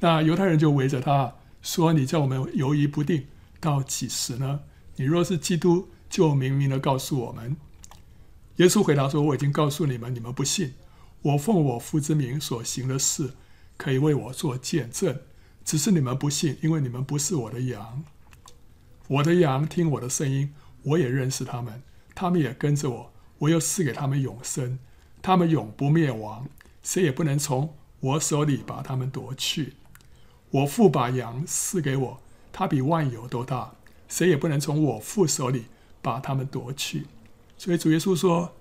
[0.00, 3.26] 那犹太人就围着他说：“你叫我们犹疑不定
[3.58, 4.60] 到几时呢？
[4.96, 7.56] 你若是基督，就明明的告诉我们。”
[8.56, 10.74] 耶稣回答说：“我已经告诉你们，你们不信。
[11.22, 13.30] 我奉我父之名所行的事，
[13.76, 15.20] 可以为我做见证，
[15.64, 18.04] 只是你们不信，因为你们不是我的羊。
[19.08, 21.82] 我的羊听我的声音，我也认识他们，
[22.14, 23.12] 他们也跟着我。
[23.38, 24.78] 我又赐给他们永生，
[25.22, 26.48] 他们永不灭亡，
[26.82, 29.74] 谁也不能从我手里把他们夺去。”
[30.50, 33.74] 我父把羊赐给我，他比万有都大，
[34.08, 35.66] 谁也不能从我父手里
[36.00, 37.06] 把他们夺去。
[37.58, 38.56] 所以主耶稣说，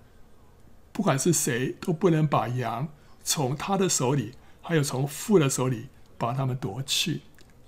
[0.91, 2.89] 不管是谁，都不能把羊
[3.23, 7.21] 从他的手里，还有从父的手里把他们夺去。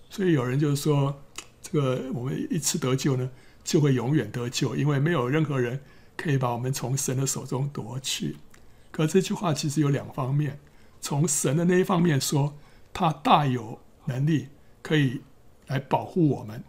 [0.10, 1.22] 所以有人就是说，
[1.62, 3.32] 这个我们一次得救呢，
[3.70, 5.80] 就会永远得救，因为没有任何人
[6.18, 8.38] 可以把我们从神的手中夺去。
[8.90, 10.60] 可这句话其实有两方面，
[11.00, 12.58] 从神的那一方面说，
[12.92, 13.80] 他大有。
[14.06, 14.48] 能力
[14.82, 15.22] 可以
[15.68, 16.64] 来保护我们，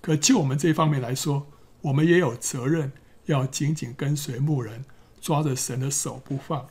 [0.00, 1.48] 可就我们这一方面来说，
[1.80, 2.92] 我们也有责任
[3.24, 4.84] 要紧紧跟随牧人，
[5.20, 6.68] 抓着神的手不放。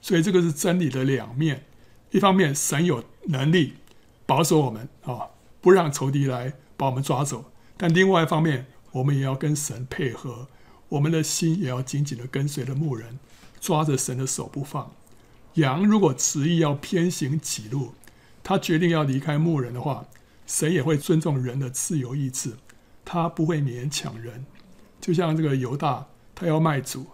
[0.00, 1.64] 所以这个是真理的两面。
[2.12, 3.74] 一方面，神有能力
[4.26, 10.46] 保守我们啊，不让仇敌来把我们抓走；但另外一方面，我们也要跟神配合，
[10.88, 13.18] 我们的心也要紧紧的跟随着牧人，
[13.60, 14.92] 抓着神的手不放。
[15.54, 17.94] 羊如果执意要偏行己路，
[18.44, 20.06] 他决定要离开牧人的话，
[20.46, 22.54] 神也会尊重人的自由意志，
[23.04, 24.46] 他不会勉强人。
[25.00, 27.06] 就像这个犹大，他要卖主，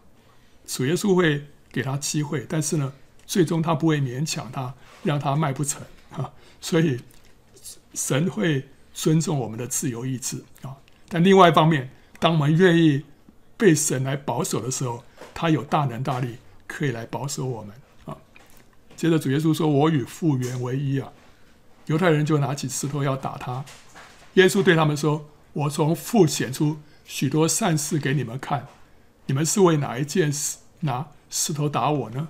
[0.67, 2.93] 主耶稣会给他机会，但是呢，
[3.25, 6.31] 最终他不会勉强他，让他卖不成啊。
[6.61, 7.01] 所以
[7.95, 10.77] 神会尊重我们的自由意志啊。
[11.11, 13.05] 但另外一方面，当我们愿意
[13.57, 17.75] 被神来保守的时候，他有大能大力可以来保守我们
[18.07, 18.17] 啊。
[18.97, 21.13] 接着主耶稣说：“我与父原为一啊！”
[21.87, 23.65] 犹太人就拿起石头要打他。
[24.35, 28.69] 耶稣对他们说：“我从父显出许多善事给你们看，
[29.27, 32.29] 你们是为哪一件事拿石头打我呢？”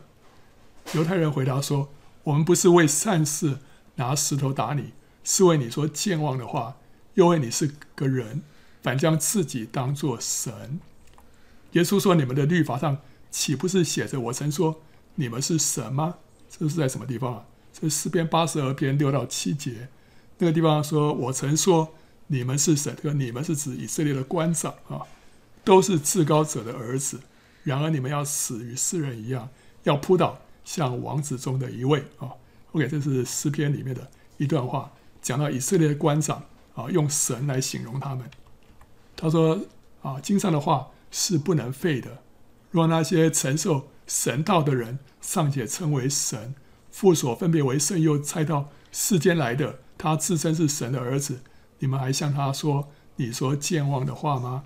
[0.95, 1.91] 犹太人回答说
[2.25, 3.59] ：“我们不是为善事
[3.97, 6.77] 拿石头打你，是为你说健忘的话，
[7.15, 8.43] 又为你是个人，
[8.83, 10.81] 反将自己当作神。”
[11.73, 12.99] 耶稣说：“你们的律法上
[13.31, 14.83] 岂不是写着我曾说
[15.15, 16.17] 你们是神吗？”
[16.51, 17.45] 这是在什么地方啊？
[17.73, 19.89] 这是诗篇八十二篇六到七节，
[20.39, 21.95] 那个地方说：“我曾说
[22.27, 25.07] 你们是神，这个你们是指以色列的官长啊，
[25.63, 27.21] 都是至高者的儿子。
[27.63, 29.49] 然而你们要死与世人一样，
[29.85, 32.31] 要扑倒像王子中的一位啊。
[32.73, 34.91] ”OK，这是诗篇里面的一段话，
[35.23, 36.43] 讲到以色列官长
[36.75, 38.29] 啊，用神来形容他们。
[39.21, 39.61] 他说
[40.03, 42.23] ：“啊，经上的话是不能废的，
[42.71, 46.55] 若那些承受神道的人。”尚且称为神，
[46.91, 51.41] 父所分别为圣，又差到世间来的，他自称是神的儿子，
[51.81, 54.65] 你们还向他说你说健忘的话吗？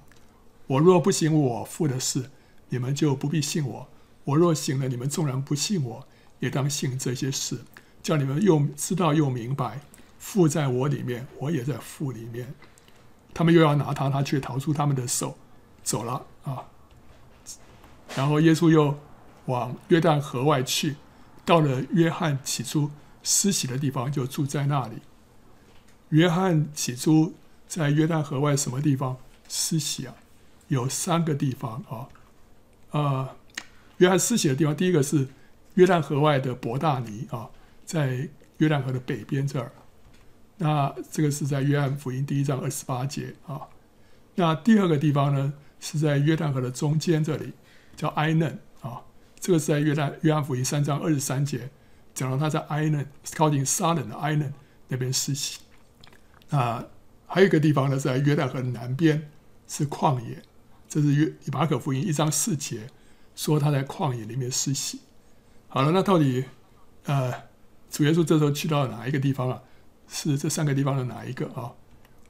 [0.68, 2.30] 我若不行我父的事，
[2.68, 3.88] 你们就不必信我；
[4.22, 6.06] 我若行了，你们纵然不信我，
[6.38, 7.58] 也当信这些事，
[8.00, 9.80] 叫你们又知道又明白，
[10.20, 12.54] 父在我里面，我也在父里面。
[13.34, 15.36] 他们又要拿他，他却逃出他们的手，
[15.82, 16.64] 走了啊。
[18.16, 18.96] 然后耶稣又。
[19.46, 20.96] 往约旦河外去，
[21.44, 22.90] 到了约翰起初
[23.22, 25.02] 施洗的地方，就住在那里。
[26.08, 27.34] 约翰起初
[27.68, 29.18] 在约旦河外什么地方
[29.50, 30.14] 施洗啊？
[30.68, 32.08] 有三个地方啊。
[32.92, 33.36] 呃，
[33.98, 35.28] 约翰施洗的地方，第一个是
[35.74, 37.50] 约旦河外的伯大尼啊，
[37.84, 39.72] 在约旦河的北边这儿。
[40.64, 43.68] 那这个是在约翰福音第一章二十八节啊。
[44.36, 47.52] 那第二个地方呢，是在约旦河的中间这里，
[47.94, 49.02] 叫埃嫩啊。
[49.38, 51.68] 这个是在约翰约翰福音三章二十三节，
[52.14, 54.54] 讲到他在埃嫩靠近撒冷的埃嫩
[54.88, 55.60] 那边施洗。
[56.48, 56.86] 啊，
[57.26, 59.30] 还有一个地方呢，在约旦河南边
[59.68, 60.42] 是旷野，
[60.88, 62.88] 这是约马可福音一章四节
[63.36, 65.00] 说他在旷野里面施洗。
[65.68, 66.46] 好了，那到底
[67.04, 67.34] 呃
[67.90, 69.62] 主耶稣这时候去到哪一个地方啊？
[70.08, 71.72] 是这三个地方的哪一个啊？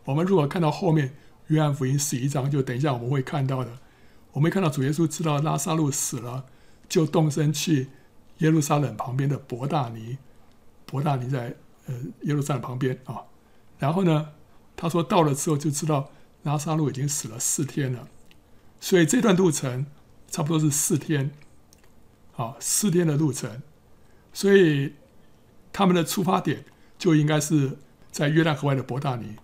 [0.04, 1.14] 我们如果看到后面
[1.48, 3.78] 约翰福音十一章，就等一下我们会看到的，
[4.32, 6.46] 我们看到主耶稣知道拉撒路死了。
[6.86, 7.88] 就动身去
[8.38, 10.18] 耶路撒冷旁边的伯大尼，
[10.84, 11.56] 伯大尼在
[11.86, 13.22] 呃耶路撒冷旁边啊。
[13.78, 14.32] 然后呢，
[14.76, 16.10] 他说到了之后就知道
[16.42, 18.06] 拉撒路已经死了四天了，
[18.80, 19.86] 所以这段路程
[20.30, 21.32] 差不多是四天，
[22.36, 23.62] 啊，四天的路程，
[24.34, 24.92] 所以
[25.72, 26.66] 他们的出发点
[27.04, 27.76] 就应该是
[28.10, 29.36] 在约旦河外的伯大尼，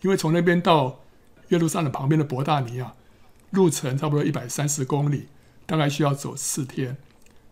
[0.00, 1.00] 因为从那边到
[1.50, 2.94] 耶路撒冷旁边的伯大尼啊，
[3.50, 5.28] 路程差不多一百三十公里。
[5.64, 6.96] 大概需要走四天，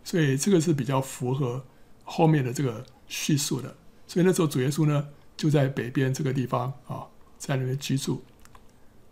[0.03, 1.65] 所以这个是比较符合
[2.03, 3.75] 后面的这个叙述的。
[4.05, 8.23] 所以那时候主耶稣呢就在北边这个地方啊，在那边居住。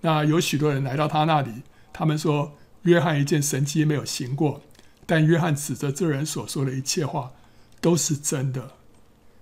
[0.02, 4.62] 那有许多人来到他那里，他们说约翰一件神迹没有行过，
[5.06, 7.32] 但约翰指着这人所说的一切话
[7.80, 8.74] 都是真的。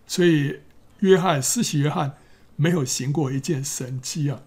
[0.06, 0.60] 所以
[0.99, 2.17] 约翰施洗约翰
[2.55, 4.41] 没有行过一件神迹啊。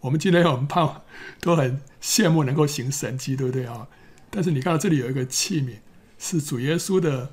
[0.00, 1.02] 我们今天我们盼
[1.40, 3.88] 都很羡慕能够行神迹，对不对啊？
[4.30, 5.78] 但是你看到这里有一个器皿，
[6.18, 7.32] 是主耶稣的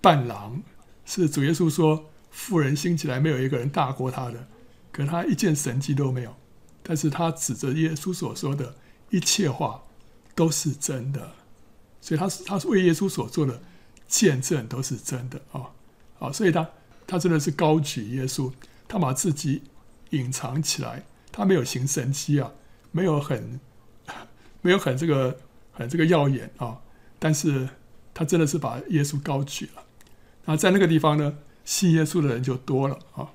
[0.00, 0.62] 伴郎，
[1.04, 4.48] 是主耶稣说富人兴起来没有一个人大过他的，
[4.90, 6.34] 可他一件神迹都没有，
[6.82, 8.74] 但是他指着耶稣所说的
[9.10, 9.84] 一切话
[10.34, 11.32] 都是真的，
[12.00, 13.62] 所以他是他是为耶稣所做的
[14.08, 15.70] 见证都是真的啊
[16.18, 16.68] 啊，所以他
[17.10, 18.52] 他真的是高举耶稣，
[18.86, 19.62] 他把自己
[20.10, 22.52] 隐藏起来，他没有行神迹啊，
[22.92, 23.58] 没有很
[24.62, 25.40] 没有很这个
[25.72, 25.88] 很。
[25.88, 26.80] 这个耀眼啊，
[27.18, 27.68] 但是
[28.14, 29.82] 他真的是把耶稣高举了。
[30.44, 33.30] 那在那个地方呢，信耶稣的人就多了啊。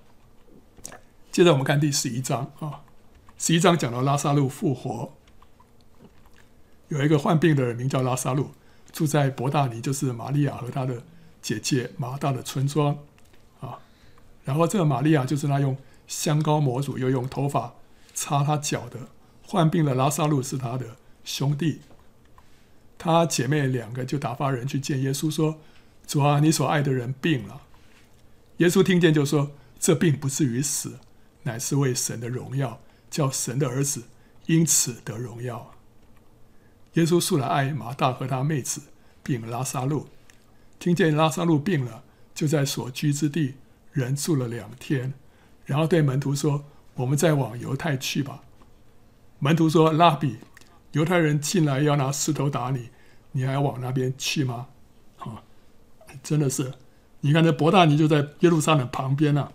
[1.33, 2.79] 接着我们看第十一章啊，
[3.38, 5.11] 十一章讲到拉撒路复活，
[6.88, 8.51] 有一个患病的人名叫拉撒路，
[8.93, 11.03] 住在伯大尼，就是玛利亚和他的
[11.41, 12.97] 姐姐马大的村庄。
[14.46, 15.76] 然后这个玛利亚就是那用
[16.08, 17.76] 香膏抹主，又用头发
[18.14, 19.00] 擦他脚的。
[19.43, 21.82] 患病的拉撒路是他的兄弟。
[22.98, 25.60] 他姐妹两个就打发人去见耶稣，说
[26.08, 27.64] ：“主啊，你所爱的人病了。”
[28.58, 31.00] 耶稣听见就说：“这病不至于死，
[31.43, 32.80] 乃是为神的荣耀，
[33.12, 34.04] 叫神的儿子
[34.46, 35.74] 因此得荣耀。”
[36.93, 38.82] 耶稣素来爱马大和他妹子，
[39.22, 40.08] 并拉撒路。
[40.80, 43.56] 听见拉撒路病了，就在所居之地
[43.96, 45.14] 人住了两天，
[45.64, 46.66] 然后对门徒说
[46.96, 48.43] ：“我们再往犹太去吧。”
[49.39, 50.36] 门徒说：“拉比。”
[50.91, 52.89] 犹太人进来要拿石头打你，
[53.32, 54.68] 你还往那边去吗？
[55.18, 55.43] 啊，
[56.22, 56.74] 真的是
[57.22, 59.52] 你看，这伯大尼就在耶路撒冷旁边啊。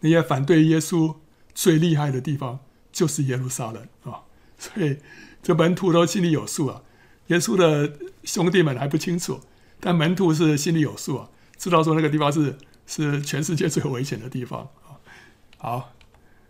[0.00, 1.16] 那些反对耶稣
[1.54, 2.60] 最厉害的地方
[2.92, 4.22] 就是耶路撒冷啊，
[4.58, 4.98] 所以
[5.42, 6.82] 这门徒都心里有数啊。
[7.28, 7.92] 耶稣的
[8.24, 9.40] 兄弟们还不清楚，
[9.78, 12.58] 但门徒是心里有数啊，知道说那个地方是
[12.88, 14.98] 是全世界最危险的地方啊。
[15.58, 15.92] 好，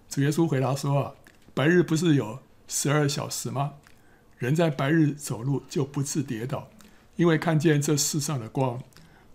[0.08, 1.12] 主耶稣回答说啊，
[1.52, 3.74] 白日不是有十二小时吗？
[4.38, 6.68] 人在白日走路就不致跌倒，
[7.16, 8.78] 因为看见这世上的光；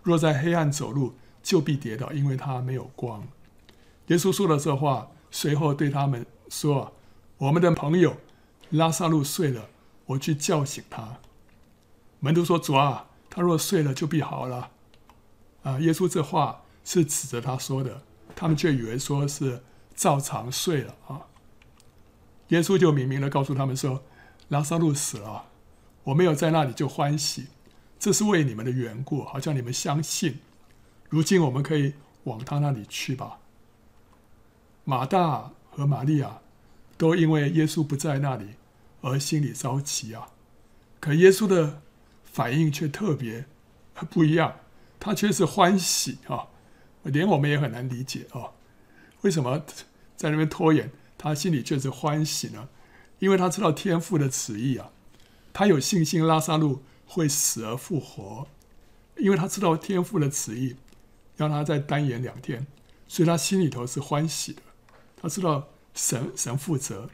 [0.01, 3.27] 若在黑暗走路，就必跌倒，因为他没有光。
[4.07, 6.93] 耶稣说了这话，随后对他们说
[7.37, 8.15] ：“我们的朋友
[8.69, 9.67] 拉撒路睡了，
[10.05, 11.17] 我去叫醒他。”
[12.21, 14.71] 门徒说：“主啊，他若睡了，就必好了。”
[15.63, 18.03] 啊，耶稣这话是指着他说的，
[18.35, 19.63] 他们却以为说是
[19.95, 21.21] 照常睡了啊。
[22.49, 24.03] 耶稣就明明的告诉他们说。
[24.49, 25.45] 拉撒路死了，
[26.03, 27.47] 我没有在那里就欢喜，
[27.97, 30.41] 这是为你们的缘故，好叫你们相信。
[31.09, 31.93] 如今我们可以
[32.25, 33.39] 往他那里去吧。
[34.83, 36.41] 马大和玛利亚
[36.97, 38.49] 都因为耶稣不在那里
[39.01, 40.27] 而心里着急啊，
[40.99, 41.81] 可耶稣的
[42.23, 43.45] 反应却特别
[44.11, 44.57] 不一样，
[44.99, 46.49] 他却是欢喜啊，
[47.03, 48.51] 连我们也很难理解啊，
[49.21, 49.65] 为什么
[50.15, 52.69] 在那边拖延，他心里却是欢喜呢？
[53.19, 54.91] 因为他知道天父的旨意啊，
[55.53, 58.47] 他有信心拉萨路会死而复活，
[59.17, 60.75] 因为他知道天父的旨意，
[61.37, 62.67] 让他再耽延两天，
[63.07, 64.61] 所以他心里头是欢喜的。
[65.15, 67.09] 他知道神神负责。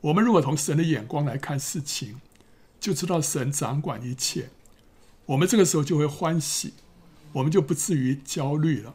[0.00, 2.20] 我们如果从神的眼光来看事情，
[2.80, 4.50] 就知道神掌管一切，
[5.26, 6.74] 我们这个时候就会欢喜，
[7.32, 8.94] 我们就不至于焦虑了。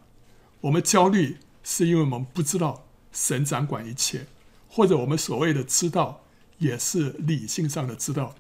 [0.64, 4.28] 我们焦虑是因为我们不知道神掌管一切，
[4.68, 6.20] 或者我们所谓的知道。
[6.59, 8.36] 也是理性上的知道，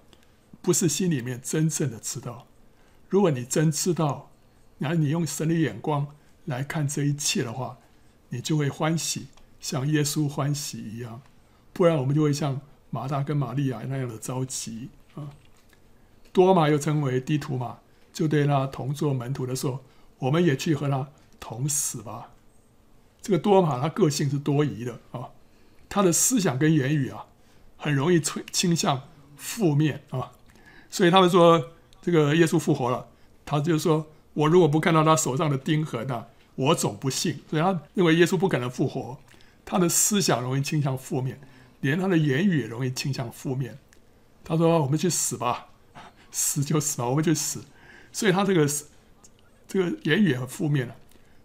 [0.61, 2.47] 不是心里面真正的知道。
[3.09, 4.31] 如果你真知道，
[4.77, 6.07] 然后你用神的眼光
[6.45, 7.79] 来看这一切的话，
[8.29, 9.27] 你就会欢喜，
[9.59, 11.21] 像耶稣欢喜一样。
[11.73, 12.61] 不然我们就会像
[12.91, 15.31] 马大跟玛利亚那样的着急啊。
[16.31, 17.79] 多马又称为低图马，
[18.13, 19.83] 就对那同做门徒的说
[20.19, 21.09] ：“我们也去和他
[21.43, 22.31] 同死吧。”
[23.21, 25.29] 这个多马他个性是多疑的啊，
[25.89, 27.25] 他的思想跟言语啊。
[27.75, 30.31] 很容易倾倾向负面啊，
[30.89, 31.71] 所以他们说
[32.01, 33.09] 这个耶稣复活了，
[33.45, 39.17] 他就说：“我如果不看到他手上的钉痕啊，我总不信。”所以他认为耶稣不可能复活，
[39.65, 41.41] 他的思想容易倾向负面，
[41.81, 43.77] 连他的言语也容易倾向负面。
[44.45, 45.67] 他说：“我们去死吧，
[46.31, 47.65] 死就死吧，我们就死。”
[48.13, 48.65] 所以他这个
[49.67, 50.95] 这个言语也很负面了，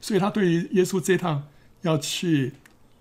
[0.00, 1.48] 所以他对于耶稣这趟
[1.82, 2.54] 要去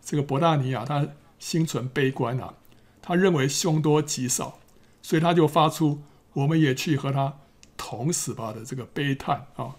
[0.03, 1.07] 这个伯大尼啊，他
[1.39, 2.53] 心存悲观啊。
[3.01, 4.59] 他认为凶多吉少，
[5.01, 6.01] 所以他就发出
[6.33, 7.37] “我们也去和他
[7.77, 9.77] 同死吧”的这个悲叹啊。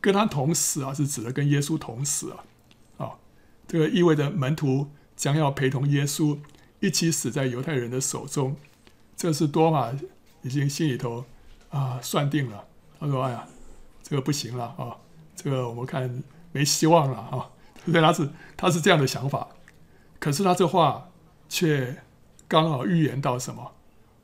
[0.00, 2.44] 跟他同死啊，是指的跟耶稣同死啊。
[2.96, 3.18] 啊，
[3.68, 6.38] 这个意味着门徒将要陪同耶稣
[6.80, 8.56] 一起死在犹太人的手中。
[9.14, 9.92] 这是多马
[10.42, 11.24] 已经心里头
[11.68, 12.64] 啊算定了。
[12.98, 13.46] 他说：“哎呀，
[14.02, 14.96] 这个不行了啊，
[15.34, 16.22] 这个我们看
[16.52, 17.50] 没希望了啊。”
[17.84, 19.48] 所以他是他是这样的想法。
[20.18, 21.10] 可是他这话
[21.48, 22.02] 却。
[22.48, 23.72] 刚好预言到什么？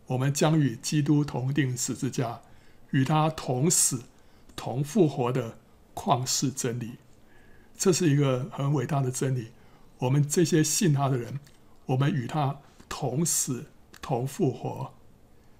[0.08, 2.42] 我们将与基督同钉十字架，
[2.90, 4.02] 与他同死、
[4.54, 5.56] 同复活的
[5.94, 6.96] 旷世真理。
[7.78, 9.52] 这是一个很伟大的真理。
[10.00, 11.40] 我们这些信他的人，
[11.86, 13.68] 我们与他同死、
[14.02, 14.92] 同复活。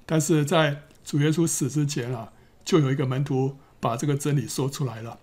[0.05, 2.34] 但是在主耶稣死之前啊，
[2.66, 5.18] 就有一个门徒把这个真理说出来了，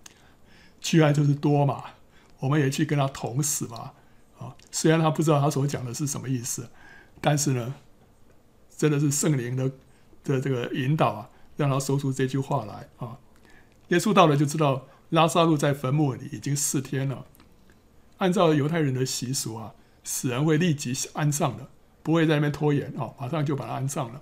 [0.86, 1.84] 居然就是多嘛。
[2.38, 3.96] 我们也去跟他同死吧。
[4.38, 6.70] 啊，虽然他不知道他所讲的是什么意思。
[7.20, 7.74] 但是呢，
[8.78, 9.72] 真的是圣灵的
[10.24, 13.18] 的这个引导啊，让他说出这句话来啊。
[13.88, 17.26] 耶稣到了就知道拉撒路在坟墓里已经四天了。
[18.18, 19.74] 按照犹太人的习俗啊，
[20.04, 21.68] 死人会立即安葬的，
[22.04, 24.22] 不会在那边拖延啊，马上就把他安葬了。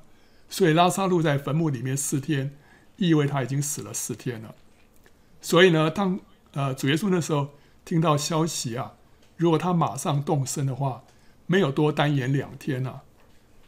[0.49, 2.55] 所以拉撒路在坟墓里面四天，
[2.95, 4.55] 意味他已经死了四天了。
[5.41, 6.19] 所以呢，当
[6.53, 7.49] 呃主耶稣那时候
[7.85, 8.93] 听到消息啊，
[9.37, 11.03] 如果他马上动身的话。
[11.45, 13.01] 没有多耽延两天啊，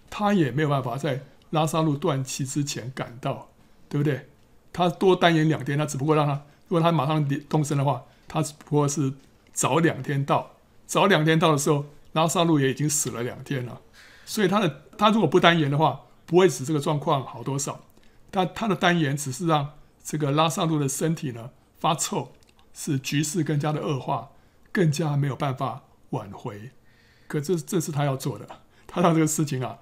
[0.09, 3.49] 他也没有办法在拉萨路断气之前赶到，
[3.89, 4.29] 对不对？
[4.71, 6.33] 他多耽延两天，他只不过让他，
[6.69, 9.13] 如果他马上动身的话，他只不过是
[9.51, 10.53] 早两天到，
[10.88, 13.81] 早两天到的时候，拉萨路也已经死了两天了。
[14.25, 17.81] 所以他的他如果不耽延的话，不会使这个状况好多少。
[18.31, 22.31] 但他的耽延只是让这个拉萨路的身体呢发臭，
[22.76, 24.32] 使局势更加的恶化，
[24.71, 26.71] 更加没有办法挽回。
[27.28, 29.80] 可这这是他要做的，他让这个事情啊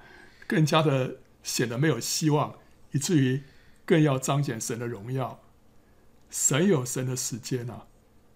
[0.47, 2.55] 更加的显得没有希望，
[2.91, 3.41] 以至于
[3.85, 5.41] 更要彰显神的荣耀。
[6.29, 7.87] 神有神的时间啊，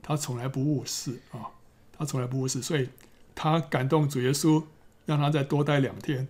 [0.02, 1.54] 他从来不误事啊，
[1.98, 2.90] 他从来不误事，所以
[3.34, 4.64] 他感动主耶稣，
[5.06, 6.28] 让他再多待两天，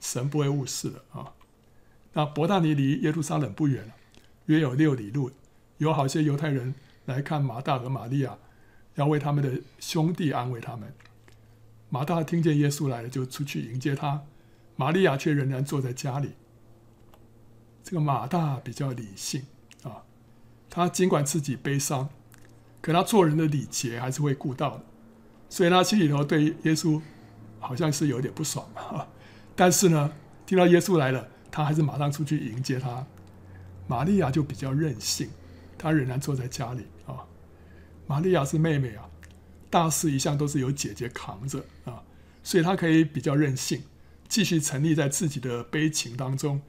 [0.00, 1.32] 神不会误事的啊。
[2.12, 3.94] 那伯大尼离耶路撒冷不远了，
[4.46, 5.30] 约有六里路，
[5.78, 6.74] 有好些犹太人
[7.08, 8.36] 来看马大和玛利亚，
[8.96, 10.92] 要为他们的兄弟安慰他们。
[11.88, 14.24] 马大听见耶稣来了，就出去迎接他，
[14.76, 16.32] 玛利亚却仍然坐在家里。
[17.82, 19.46] 这个马大比较理性
[19.84, 20.04] 啊，
[20.68, 22.10] 他尽管自己悲伤，
[22.82, 24.84] 可他做人的礼节还是会顾到的，
[25.48, 27.00] 所以他心里头对耶稣
[27.58, 29.08] 好像是有点不爽啊。
[29.56, 30.12] 但是呢，
[30.44, 33.06] 听到耶稣来了，他还是马上出去迎接他。
[33.86, 35.30] 玛利亚就比较任性，
[35.78, 36.84] 她仍然坐在家里。
[38.08, 39.08] 玛利亚是妹妹啊，
[39.70, 42.02] 大事一向都是由姐姐扛着啊，
[42.42, 43.84] 所以她可以比较任性，
[44.26, 46.60] 继续沉溺在自己的悲情当中。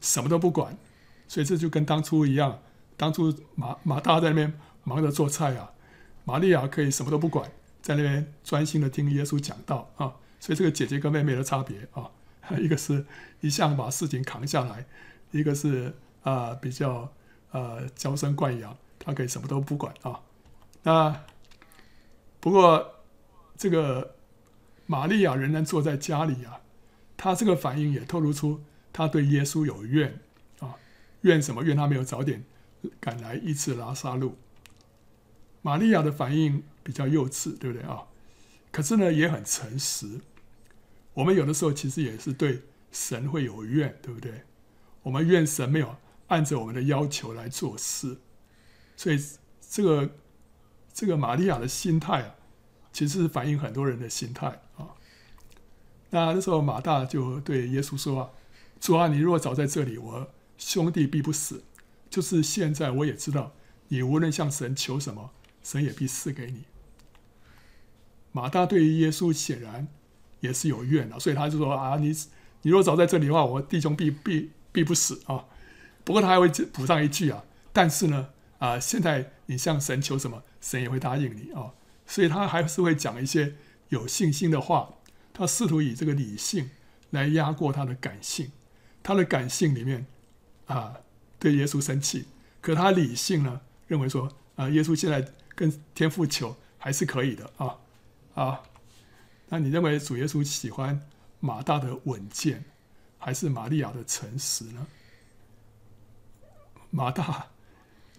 [0.00, 0.78] 什么都不管，
[1.26, 2.60] 所以这就跟当初一样。
[2.96, 4.52] 当初马马大在那边
[4.84, 5.72] 忙着做菜啊，
[6.24, 7.50] 玛利亚可以什么都不管，
[7.82, 10.14] 在那边专心的听耶稣讲道啊。
[10.38, 12.10] 所以这个姐姐跟妹妹的差别啊，
[12.58, 13.04] 一个是
[13.40, 14.86] 一向把事情扛下来，
[15.32, 17.12] 一个是啊比较
[17.50, 20.20] 呃娇生惯养，她可以什么都不管啊。
[20.88, 21.22] 那
[22.40, 23.04] 不过
[23.58, 24.16] 这个
[24.86, 26.62] 玛利亚仍然坐在家里啊，
[27.14, 28.62] 她这个反应也透露出。
[28.90, 30.18] 他对耶稣有怨
[30.60, 30.76] 啊，
[31.20, 31.62] 怨什么？
[31.62, 32.42] 怨他没有早点
[32.98, 34.38] 赶来医治拉撒路。
[35.60, 38.04] 玛利亚的反应比较幼稚，对不对啊？
[38.72, 40.20] 可是呢，也很诚实。
[41.12, 44.42] 我们有的时候其实也是对神会有怨，对不对？
[45.02, 45.96] 我们怨神没有
[46.28, 48.16] 按着我们的要求来做事，
[48.96, 49.22] 所以
[49.60, 50.10] 这个
[50.98, 52.34] 这个玛利亚的心态啊，
[52.92, 54.98] 其实是反映很多人的心态啊。
[56.10, 58.30] 那那时候马大就对耶稣说啊。
[58.80, 61.62] 主啊，你若早在这里，我兄弟必不死。
[62.10, 63.52] 就是现在，我也知道，
[63.86, 65.30] 你无论向神求什么，
[65.62, 66.64] 神也必赐给你。
[68.32, 69.86] 马大对于耶稣显然
[70.40, 72.12] 也是有怨的，所以他就说啊，你
[72.62, 75.44] 你若早在这里的话，我弟兄必必必不死啊。
[76.02, 81.74] 不过他还会补上一句啊，但是呢啊，现在你向神求什么，神也会答应你啊。
[82.06, 83.54] 所以他还是会讲一些
[83.88, 84.94] 有信心的话，
[85.32, 86.70] 他试图以这个理性
[87.10, 88.50] 来压过他的感性。
[89.02, 90.06] 他的感性里面，
[90.66, 90.98] 啊，
[91.38, 92.26] 对耶稣生气，
[92.60, 97.78] 可他理性呢，认为说，啊，耶稣现在跟天父求还是可以的啊，
[98.34, 98.62] 啊，
[99.48, 101.08] 那你认为主耶稣喜欢
[101.40, 102.64] 马大的稳健，
[103.18, 104.86] 还是玛利亚的诚实呢？
[106.90, 107.46] 马大，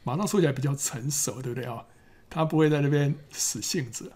[0.10, 1.86] 马上说起来比较成熟，对不对啊？
[2.30, 4.12] 他不会在那边死性子，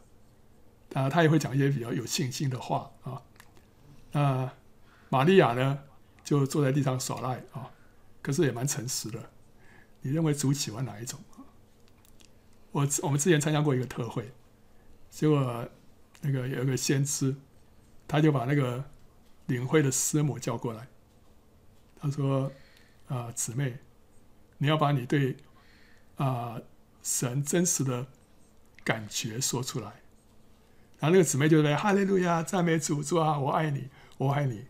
[0.94, 3.22] 啊，他也会讲一些比较有信心的话啊。
[4.12, 4.52] 那
[5.10, 5.80] 玛利亚呢？
[6.24, 7.70] 就坐在地上耍赖啊，
[8.22, 9.30] 可是也蛮诚实的。
[10.02, 11.20] 你认为主喜欢哪一种？
[12.72, 14.32] 我我们之前参加过一个特会，
[15.10, 15.68] 结果
[16.22, 17.36] 那个有一个先知，
[18.08, 18.86] 他就把那个
[19.48, 20.88] 领会的师母叫过来，
[21.98, 22.50] 他说
[23.08, 23.78] ：“啊，姊妹，
[24.58, 25.36] 你要把你对
[26.26, 26.62] 啊
[27.02, 28.08] 神真实的
[28.84, 29.88] 感觉说出来。”
[31.00, 34.66] 然后那个姊妹就说：“哈利路亚，赞美主，主啊，我爱你，我爱你。”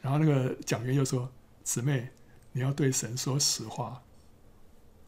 [0.00, 1.30] 然后那个讲员又说
[1.62, 2.10] ：“姊妹，
[2.52, 4.02] 你要对神说实话。”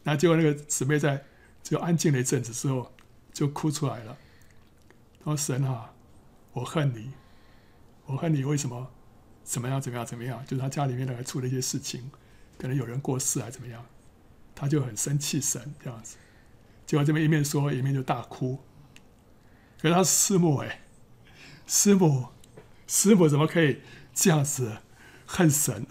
[0.05, 1.25] 那结果那个姊妹在
[1.63, 2.93] 就安静了一阵子之后，
[3.33, 4.19] 就哭出来了。
[5.21, 5.95] 他说：“神啊，
[6.53, 7.13] 我恨你，
[8.07, 8.91] 我恨你，为什么？
[9.45, 9.81] 怎么样？
[9.81, 10.05] 怎么样？
[10.05, 10.45] 怎么样？
[10.47, 12.11] 就是他家里面还出了一些事情，
[12.59, 13.85] 可能有人过世还怎么样，
[14.61, 16.19] 他就很生气神这样子。
[16.85, 18.61] 结果这边一面说，一面就大哭。
[19.81, 20.83] 可是他师母哎，
[21.67, 22.27] 师母，
[22.87, 23.81] 师母怎么可以？”
[24.13, 24.79] 这样子
[25.25, 25.87] 恨神，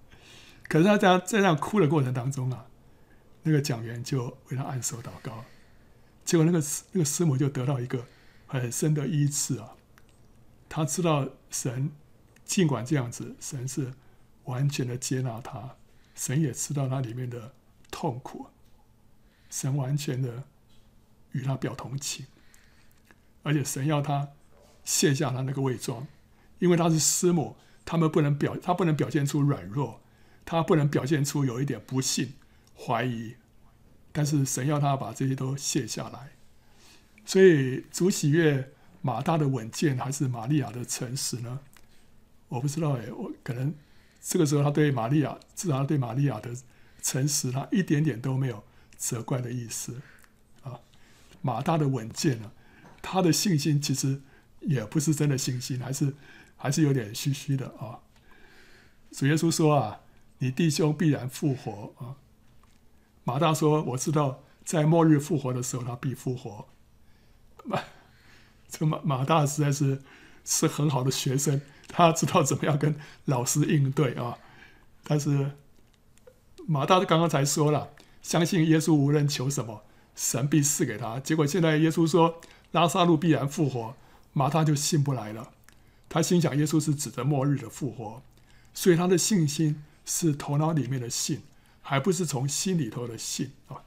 [0.66, 2.66] 可是他在在这样哭的过程当中啊，
[3.42, 5.44] 那个讲员就为他按手祷告，
[6.24, 8.06] 结果那个那个师母就得到一个
[8.46, 9.72] 很深的医治啊。
[10.68, 11.90] 他知道神
[12.44, 13.92] 尽管这样子，神是
[14.44, 15.76] 完全的接纳他，
[16.14, 17.52] 神也知道他里面的
[17.90, 18.48] 痛苦，
[19.50, 20.44] 神完全的
[21.32, 22.26] 与他表同情，
[23.42, 24.28] 而且神要他
[24.84, 26.06] 卸下他那个伪装。
[26.58, 30.00] 因为他是师母，他们不能表，他不能表现出软弱，
[30.46, 32.32] 他不能表现出有一点不信、
[32.74, 33.34] 怀疑。
[34.10, 36.30] 但是神要他把这些都卸下来，
[37.26, 38.72] 所以主喜悦
[39.02, 41.60] 马大的稳健，还是玛利亚的诚实呢？
[42.48, 43.74] 我不知道哎，我可能
[44.22, 46.56] 这个时候他对玛利亚，至少他对玛利亚的
[47.06, 48.64] 诚实，他一点点都没有
[48.96, 50.02] 责怪的意思
[50.62, 50.80] 啊。
[51.40, 52.50] 马大的稳健呢，
[53.00, 54.20] 他的信心其实
[54.60, 56.14] 也不是真的信心，还是。
[56.58, 58.00] 还是有点虚虚的啊。
[59.12, 60.00] 主耶稣说啊，
[60.38, 62.16] 你弟兄必然复活啊。
[63.24, 66.66] 马大说，我知道在末日复活的时候，他必复活。
[67.64, 67.78] 马
[68.70, 70.00] 这个马马大实在是
[70.46, 72.96] 是很好的学生，他知道怎么样跟
[73.26, 74.38] 老师应对啊。
[75.04, 75.50] 但是
[76.66, 77.90] 马大刚刚才说了，
[78.20, 79.82] 相信耶稣无论求什么，
[80.16, 81.20] 神必赐给他。
[81.20, 82.40] 结果现在耶稣说
[82.72, 83.94] 拉撒路必然复活，
[84.32, 85.52] 马大就信不来了。
[86.08, 88.22] 他心想耶稣是指着末日的复活，
[88.74, 91.42] 所以他的信心是头脑里面的信，
[91.82, 93.82] 还不是从心里头的信啊。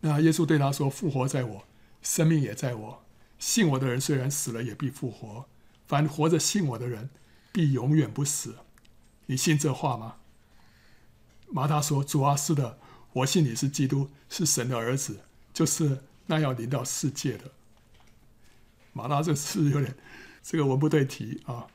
[0.00, 1.64] 那耶稣对他说：“复活在我，
[2.02, 3.02] 生命也在我。
[3.38, 5.46] 信我的人虽然死了，也必复活。
[5.86, 7.10] 凡活着信我的人，
[7.52, 8.56] 必永远不死。
[9.26, 10.16] 你信这话吗？”
[11.50, 12.78] 马大说：“主啊，是的，
[13.12, 15.20] 我信你是基督，是神的儿子，
[15.52, 17.52] 就是那要临到世界的。”
[18.92, 19.96] 马大这是有点
[20.42, 21.66] 这个文不对题啊。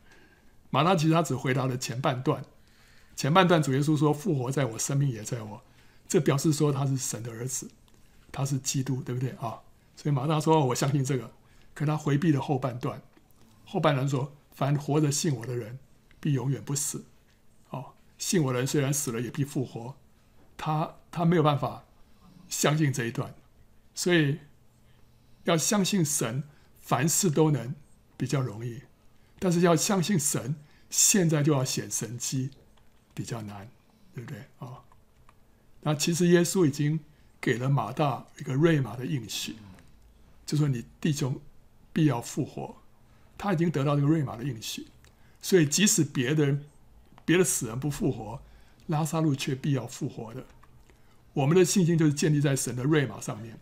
[0.69, 2.45] 马大其实他只回答了前半段，
[3.15, 5.61] 前半段主耶稣说：“复活在我，生命也在我。”
[6.07, 7.69] 这表示说他是神的儿子。
[8.31, 9.61] 他是基督，对不对啊？
[9.95, 11.31] 所以马大说：“我相信这个。”
[11.75, 13.01] 可他回避了后半段。
[13.65, 15.77] 后半段说：“凡活着信我的人，
[16.19, 17.05] 必永远不死。”
[18.25, 19.95] 信我的人虽然死了，也必复活。
[20.55, 21.83] 他他没有办法
[22.47, 23.35] 相信这一段，
[23.93, 24.39] 所以
[25.43, 26.43] 要相信神，
[26.79, 27.75] 凡事都能
[28.15, 28.83] 比较容易。
[29.39, 30.55] 但是要相信神，
[30.89, 32.51] 现在就要显神迹，
[33.13, 33.69] 比较难，
[34.15, 34.85] 对不对啊？
[35.81, 37.01] 那其实耶稣已经。
[37.43, 39.57] 给了马大一个瑞玛的应许，
[40.45, 41.41] 就说你弟兄
[41.91, 42.77] 必要复活。
[43.37, 44.87] 他已经得到这个瑞玛的应许，
[45.41, 46.63] 所以即使别的人、
[47.25, 48.41] 别的死人不复活，
[48.87, 50.45] 拉撒路却必要复活的。
[51.33, 53.59] 我们的信心就是建立在神的瑞玛上面。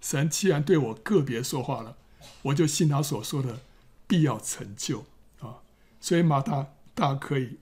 [0.00, 1.96] 神既然对我个别说话了，
[2.42, 3.60] 我就信他所说的
[4.06, 5.06] 必要成就
[5.40, 5.62] 啊。
[6.00, 7.58] 所以马大大可以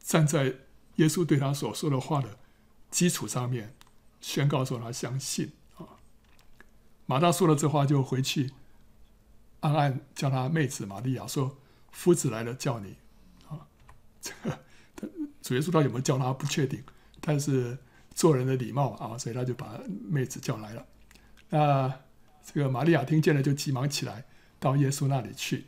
[0.00, 0.54] 站在
[0.96, 2.38] 耶稣对他所说的话的
[2.90, 3.74] 基础上面。
[4.18, 5.86] 宣告说他相信啊，
[7.04, 8.50] 马大说了这话就回去，
[9.60, 11.58] 暗暗叫他妹子玛利亚说
[11.92, 12.96] ：“夫子来了，叫你。”
[13.48, 13.68] 啊，
[14.20, 14.58] 这 个
[15.46, 16.82] 主耶稣到底有没有叫他不确定，
[17.20, 17.78] 但是
[18.12, 19.78] 做人的礼貌啊，所以他就把
[20.08, 20.84] 妹子叫来了。
[21.50, 22.00] 那
[22.44, 24.24] 这个玛利亚听见了，就急忙起来
[24.58, 25.66] 到耶稣那里去。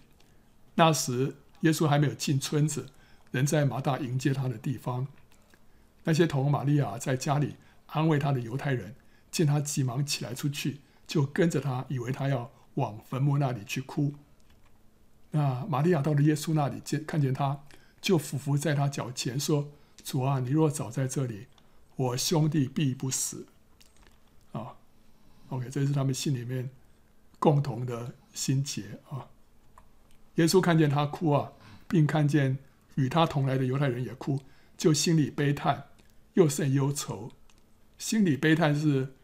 [0.75, 2.87] 那时耶稣还没有进村子，
[3.31, 5.07] 人在马大迎接他的地方。
[6.03, 7.55] 那些同玛利亚在家里。
[7.91, 8.95] 安慰他的犹太人
[9.31, 14.13] 见他急忙起来出去，就跟着他，以为他要往坟墓那里去哭。
[15.31, 17.63] 那玛利亚到了耶稣那里，见看见他，
[18.01, 19.71] 就俯伏在他脚前说
[20.05, 21.47] ：“主啊，你若早在这里，
[21.97, 23.47] 我兄弟必不死。”
[24.53, 24.77] 啊
[25.49, 26.71] ，OK，这是他们心里面
[27.39, 29.29] 共同的心结啊。
[30.37, 31.53] 耶稣看见他哭啊，
[31.89, 32.59] 并看见
[32.95, 34.41] 与他同来的犹太人也哭，
[34.77, 35.89] 就心里悲叹，
[36.35, 37.33] 又甚忧愁。
[37.99, 39.15] 心里悲叹是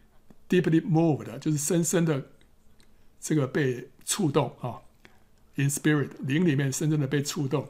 [0.48, 2.30] deeply moved，就是深深的
[3.20, 4.82] 这个被触动啊
[5.54, 7.68] ，in spirit 灵里面深深的被触动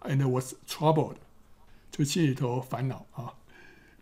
[0.00, 1.16] ，and was troubled，
[1.90, 3.34] 就心里头烦恼啊，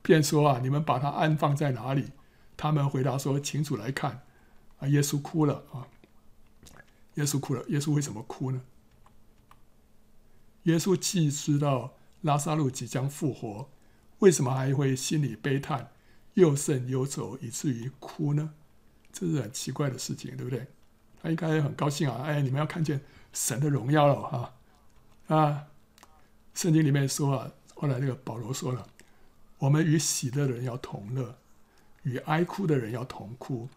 [0.02, 2.10] 便说啊，你们把他安放在哪里？
[2.56, 4.22] 他们回答说，请主来看。
[4.78, 5.88] 啊，耶稣哭了啊，
[7.14, 7.64] 耶稣哭了。
[7.68, 8.62] 耶稣为什么哭呢？
[10.64, 13.68] 耶稣既知道拉撒路即将复活，
[14.18, 15.90] 为什么还会心里悲叹？
[16.34, 18.54] 又甚忧愁，以至于哭呢？
[19.12, 20.66] 这是很奇怪的事情，对不对？
[21.22, 22.22] 他应该很高兴啊！
[22.24, 23.00] 哎，你们要看见
[23.32, 24.54] 神的荣耀了哈！
[25.28, 25.66] 啊，
[26.54, 28.86] 圣经里面说啊，后来那个保罗说了，
[29.58, 31.36] 我们与喜乐的人要同乐，
[32.04, 33.68] 与哀哭的人要同哭，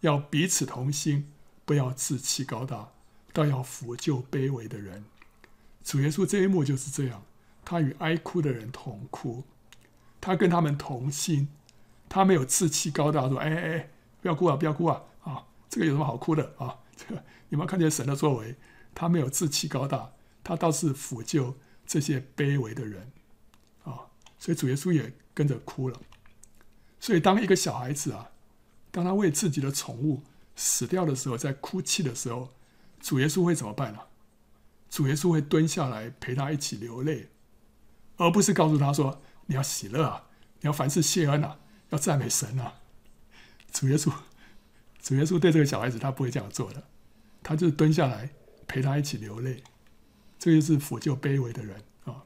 [0.00, 1.32] 要彼此同心，
[1.64, 2.90] 不要自欺高大，
[3.32, 5.04] 倒要扶救卑微的人。
[5.82, 7.22] 主耶稣这一幕就是这样，
[7.64, 9.44] 他与哀哭的人同哭，
[10.20, 11.48] 他跟他们同心。
[12.10, 13.90] 他没有志气高大，说：“哎哎哎，
[14.22, 15.02] 不要哭啊，不要哭啊！
[15.24, 16.78] 啊，这个有什么好哭的啊？
[16.96, 18.56] 这 个你们看见神的作为，
[18.94, 20.12] 他没有志气高大，
[20.42, 21.58] 他倒是抚救
[21.88, 23.10] 这些卑微的人
[23.82, 24.06] 啊。
[24.38, 26.00] 所以主耶稣也跟着哭了。
[27.00, 28.30] 所以当一个小孩子啊，
[28.92, 30.22] 当他为自己的宠物
[30.54, 32.54] 死掉的时候，在哭泣的时候，
[33.00, 33.98] 主耶稣会怎么办呢？
[34.88, 37.30] 主耶稣会蹲下来陪他一起流泪，
[38.18, 40.28] 而不是告诉他说：你要喜乐啊，
[40.60, 41.58] 你要凡事谢恩啊。”
[41.90, 42.80] 要赞美神啊！
[43.72, 44.12] 主耶稣，
[45.00, 46.86] 主耶稣对这个小孩子，他不会这样做的，
[47.42, 48.28] 他就是蹲下来
[48.66, 49.64] 陪他一起流泪，
[50.38, 52.24] 这就是抚救卑微的人啊。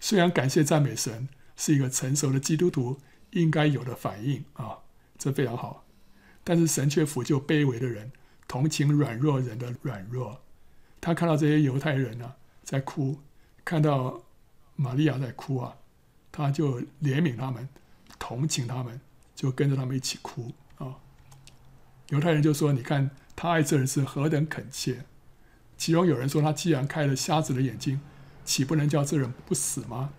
[0.00, 4.78] 虽然感谢赞美神是一个成熟的基督徒应该有的反应啊，
[5.18, 5.84] 这非常好，
[6.42, 8.12] 但是神却抚救卑微的人，
[8.48, 10.40] 同情软弱人的软弱。
[11.00, 13.20] 他看到这些犹太人呢、啊、在哭，
[13.64, 14.22] 看到
[14.76, 15.76] 玛利亚在哭啊，
[16.32, 17.68] 他就怜悯他们。
[18.16, 18.98] 同情他们，
[19.34, 20.96] 就跟着他们一起哭啊！
[22.08, 25.04] 犹太人就说：“你看他爱这人是何等恳切。”
[25.76, 28.00] 其中有人说：“他既然开了瞎子的眼睛，
[28.44, 30.10] 岂不能叫这人不死吗？”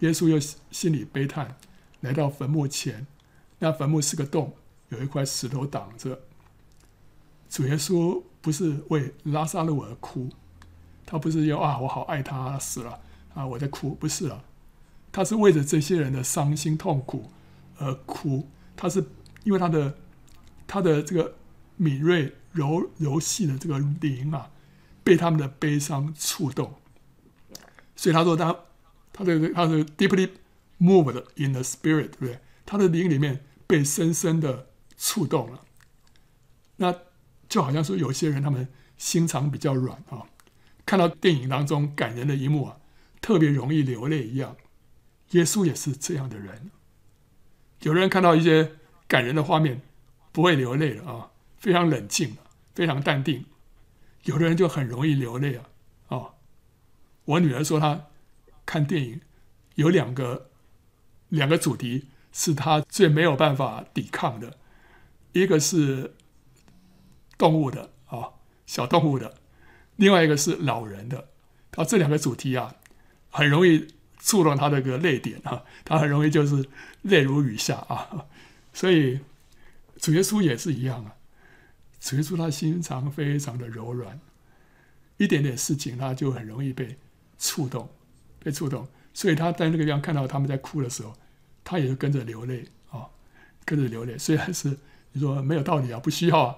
[0.00, 0.38] 耶稣又
[0.70, 1.56] 心里悲叹，
[2.00, 3.06] 来到坟墓前，
[3.60, 4.54] 那坟墓是个洞，
[4.90, 6.20] 有一块石头挡着。
[7.48, 10.28] 主耶稣不是为拉撒路而哭，
[11.06, 13.00] 他不是要啊，我好爱他，死了
[13.34, 14.42] 啊，我在哭，不是啊，
[15.10, 17.30] 他是为着这些人的伤心痛苦
[17.78, 18.48] 而哭。
[18.76, 19.04] 他是
[19.44, 19.96] 因为他的
[20.66, 21.36] 他的这个
[21.76, 24.50] 敏锐柔柔细的这个灵啊。
[25.04, 26.74] 被他们的悲伤触动，
[27.96, 28.56] 所以他说他
[29.12, 30.30] 他的他是 deeply
[30.78, 32.38] moved in the spirit，对不对？
[32.64, 35.60] 他的灵里面被深深的触动了。
[36.76, 36.94] 那
[37.48, 40.24] 就好像说有些人他们心肠比较软啊，
[40.86, 42.78] 看到电影当中感人的一幕啊，
[43.20, 44.56] 特别容易流泪一样。
[45.30, 46.70] 耶稣也是这样的人。
[47.80, 48.76] 有人看到一些
[49.08, 49.82] 感人的画面
[50.30, 52.36] 不会流泪了啊，非常冷静，
[52.74, 53.44] 非常淡定。
[54.24, 55.64] 有的人就很容易流泪啊！
[56.08, 56.34] 哦，
[57.24, 58.06] 我女儿说她
[58.64, 59.20] 看电影
[59.74, 60.50] 有两个
[61.28, 64.56] 两个主题是她最没有办法抵抗的，
[65.32, 66.14] 一个是
[67.36, 68.30] 动物的啊、
[68.66, 69.34] 小动物的，
[69.96, 71.28] 另外一个是老人的。
[71.70, 72.76] 她这两个主题啊，
[73.30, 76.68] 很容易触动她的个泪点啊，她很容易就是
[77.02, 78.26] 泪如雨下啊。
[78.72, 79.20] 所以
[79.96, 81.16] 主耶稣也是一样啊。
[82.02, 84.18] 所以说他心肠非常的柔软，
[85.18, 86.98] 一点点事情他就很容易被
[87.38, 87.88] 触动，
[88.40, 88.88] 被触动。
[89.14, 91.14] 所以他在那个地方看到他们在哭的时候，
[91.62, 93.06] 他也就跟着流泪啊，
[93.64, 94.18] 跟着流泪。
[94.18, 94.76] 虽然是
[95.12, 96.56] 你说没有道理啊，不需要啊，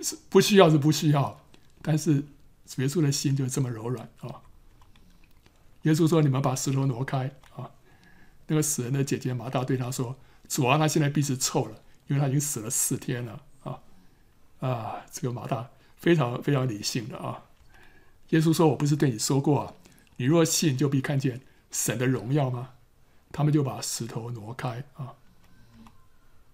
[0.00, 1.44] 是不需要是不需要，
[1.82, 2.24] 但是
[2.64, 4.40] 主耶稣的心就这么柔软啊。
[5.82, 7.70] 耶稣说：“你们把石头挪开啊！”
[8.48, 10.16] 那个死人的姐姐马大对他说
[10.48, 13.42] ：“主啊，他现在鼻子臭了，因为他已经死了四天了。”
[14.60, 17.44] 啊，这个马大非常非常理性的啊。
[18.30, 19.74] 耶稣说：“我不是对你说过啊，
[20.16, 21.40] 你若信，就必看见
[21.70, 22.70] 神的荣耀吗？”
[23.30, 25.14] 他们就把石头挪开啊。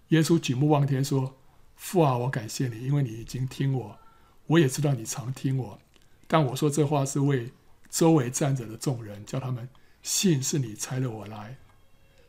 [0.09, 1.36] 耶稣举目望天说
[1.76, 3.98] ：“父啊，我感谢你，因为你已经听我，
[4.48, 5.78] 我也知道你常听我。
[6.26, 7.53] 但我说这话是为
[7.88, 9.68] 周围站着的众人，叫他们
[10.03, 11.57] 信是你差了我来。”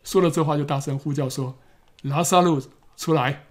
[0.06, 1.58] 说了这话，就大声呼叫说
[2.04, 2.62] ：“拉撒路
[2.96, 3.48] 出来！”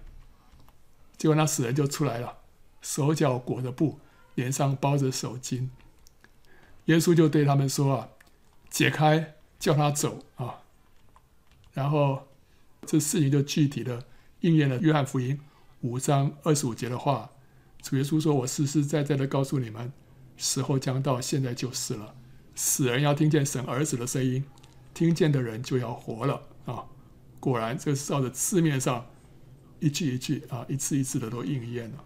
[1.23, 2.39] 结果那死人就出来了，
[2.81, 4.01] 手脚裹着布，
[4.35, 5.69] 脸上包着手巾。
[6.87, 8.09] 耶稣就对他们说：“啊，
[8.69, 10.65] 解开，叫他走啊！”
[11.75, 12.27] 然后
[12.85, 14.03] 这事情就具体的
[14.41, 15.41] 应验了约翰福音
[15.83, 17.31] 五章二十五节的话。
[17.81, 19.93] 主耶稣说：“我实实在在的告诉你们，
[20.37, 22.17] 时候将到，现在就是了。
[22.57, 24.45] 死人要听见神儿子的声音，
[24.93, 26.87] 听见的人就要活了啊！”
[27.39, 29.07] 果然，这是照着字面上。
[29.83, 31.97] 一句一句啊，一次一次的都应验了。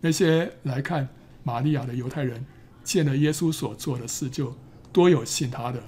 [0.00, 1.08] 那些来看
[1.44, 2.44] 玛利亚的犹太人，
[2.82, 4.52] 见了耶稣所做的事，就
[4.92, 5.78] 多有信他的；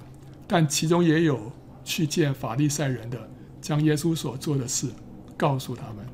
[0.47, 1.51] 但其中也有
[1.83, 3.29] 去见法利赛人的，
[3.61, 4.87] 将耶稣所做的事
[5.35, 6.05] 告诉他们。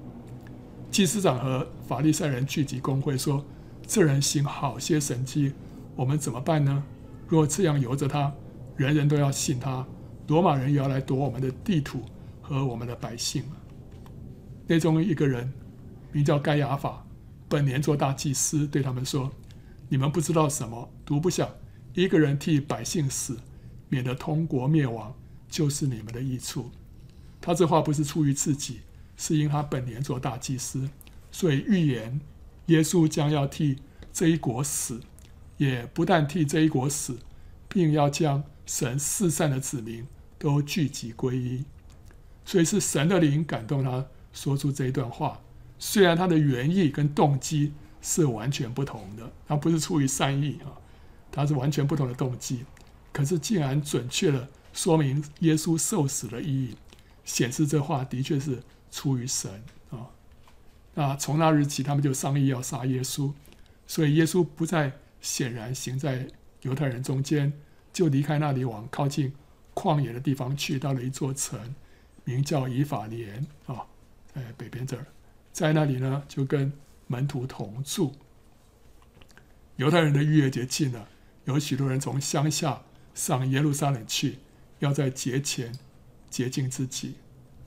[0.90, 3.46] 祭司长和法利赛人聚集公会，说
[3.86, 5.54] ：“这人行好些神迹，
[5.96, 6.84] 我们怎么办呢？
[7.28, 8.34] 若这样由着他，
[8.76, 9.86] 人人都要信他，
[10.28, 12.02] 罗马人也要来夺我们的地土
[12.42, 13.44] 和我们的百姓。”
[14.72, 15.52] 内中一个人
[16.14, 17.06] 名叫盖亚法，
[17.50, 19.30] 本年做大祭司，对他们说
[19.90, 21.50] ：“你们不知道什么，独不想
[21.94, 23.38] 一个人替百姓死，
[23.90, 25.14] 免得通国灭亡，
[25.50, 26.72] 就是你们的益处。”
[27.42, 28.80] 他这话不是出于自己，
[29.18, 30.90] 是因他本年做大祭司，
[31.34, 32.22] 所以预言
[32.68, 33.80] 耶稣将要替
[34.14, 35.02] 这一国死，
[35.58, 37.20] 也不但替这一国死，
[37.68, 40.08] 并要将神四散的子民
[40.40, 41.66] 都聚集归一。
[42.46, 44.06] 所以是神的灵感动他。
[44.34, 45.40] 说出这一段话，
[45.80, 50.74] 虽然他的原意跟动机是完全不同的，他不是出于善意啊，
[51.32, 52.66] 他是完全不同的动机，
[53.12, 56.76] 可是竟然准确的说明耶稣受死的意义，
[57.24, 58.62] 显示这话的确是
[58.92, 59.52] 出于神
[59.90, 60.08] 啊。
[60.94, 63.32] 那从那日起，他们就商议要杀耶稣，
[63.88, 66.28] 所以耶稣不再显然行在
[66.62, 67.54] 犹太人中间，
[67.94, 69.34] 就离开那里，往靠近
[69.74, 71.76] 旷野的地方去，到了一座城，
[72.24, 73.86] 名叫以法莲啊。
[74.34, 75.06] 在北边这儿，
[75.52, 76.72] 在那里呢，就跟
[77.08, 78.14] 门徒同住。
[79.76, 81.08] 犹太人的逾越节近了，
[81.46, 84.38] 有许多人从乡下上耶路撒冷去，
[84.80, 85.74] 要在节前
[86.30, 87.16] 洁净自己。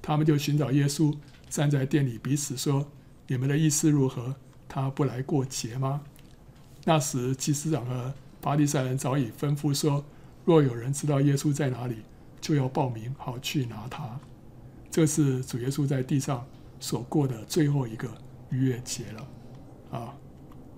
[0.01, 1.17] 他们就寻找耶稣，
[1.49, 2.91] 站在店里，彼此说
[3.27, 4.37] ：“你们的意思如何？
[4.69, 6.03] 他不来过节吗？”
[6.85, 10.05] 那时祭司长和法利赛人早已吩咐说
[10.45, 12.03] ：“若有人知道耶稣在哪里，
[12.41, 14.21] 就要报名，好去拿他。”
[14.91, 16.47] 这是主耶稣在地上
[16.85, 18.07] 所过的最后一个
[18.51, 20.15] 逾越节了啊。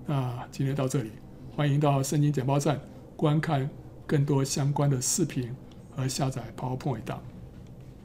[0.07, 1.11] 那今天到这里，
[1.57, 2.81] 欢迎到圣经简报站
[3.17, 3.69] 观看
[4.07, 5.53] 更多相关的视频
[5.91, 7.21] 和下载 PowerPoint 档。